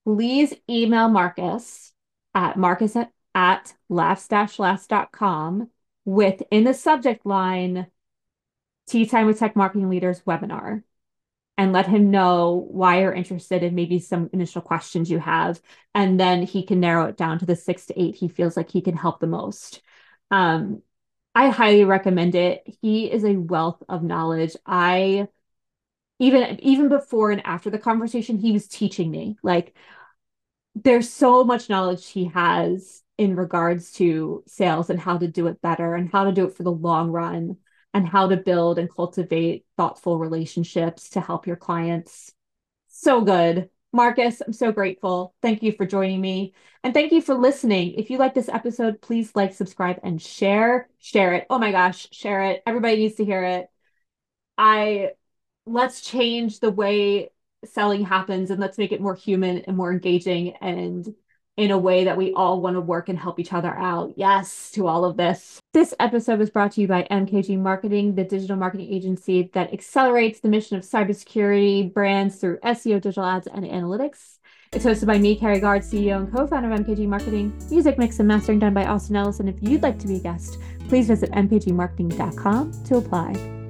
[0.05, 1.93] please email Marcus
[2.33, 5.69] at marcus at, at laughs-last.com
[6.05, 7.87] with in the subject line
[8.87, 10.83] Tea Time with Tech Marketing Leaders webinar
[11.57, 15.61] and let him know why you're interested and maybe some initial questions you have.
[15.93, 18.71] And then he can narrow it down to the six to eight he feels like
[18.71, 19.81] he can help the most.
[20.31, 20.81] Um,
[21.35, 22.63] I highly recommend it.
[22.81, 24.55] He is a wealth of knowledge.
[24.65, 25.27] I
[26.19, 29.37] even even before and after the conversation, he was teaching me.
[29.43, 29.75] Like
[30.75, 35.61] there's so much knowledge he has in regards to sales and how to do it
[35.61, 37.57] better and how to do it for the long run
[37.93, 42.33] and how to build and cultivate thoughtful relationships to help your clients.
[42.87, 43.69] So good.
[43.93, 45.35] Marcus, I'm so grateful.
[45.41, 46.53] Thank you for joining me.
[46.83, 47.93] And thank you for listening.
[47.95, 50.87] If you like this episode, please like, subscribe, and share.
[50.99, 51.45] Share it.
[51.49, 52.63] Oh my gosh, share it.
[52.65, 53.67] Everybody needs to hear it.
[54.57, 55.11] I
[55.65, 57.29] let's change the way
[57.65, 61.07] selling happens and let's make it more human and more engaging and
[61.61, 64.13] in a way that we all want to work and help each other out.
[64.15, 65.59] Yes, to all of this.
[65.73, 70.39] This episode was brought to you by MKG Marketing, the digital marketing agency that accelerates
[70.39, 74.39] the mission of cybersecurity brands through SEO, digital ads, and analytics.
[74.73, 77.53] It's hosted by me, Kerry Guard, CEO and co-founder of MKG Marketing.
[77.69, 79.39] Music mix and mastering done by Austin Ellis.
[79.39, 80.57] And if you'd like to be a guest,
[80.89, 83.60] please visit mkgmarketing.com to apply.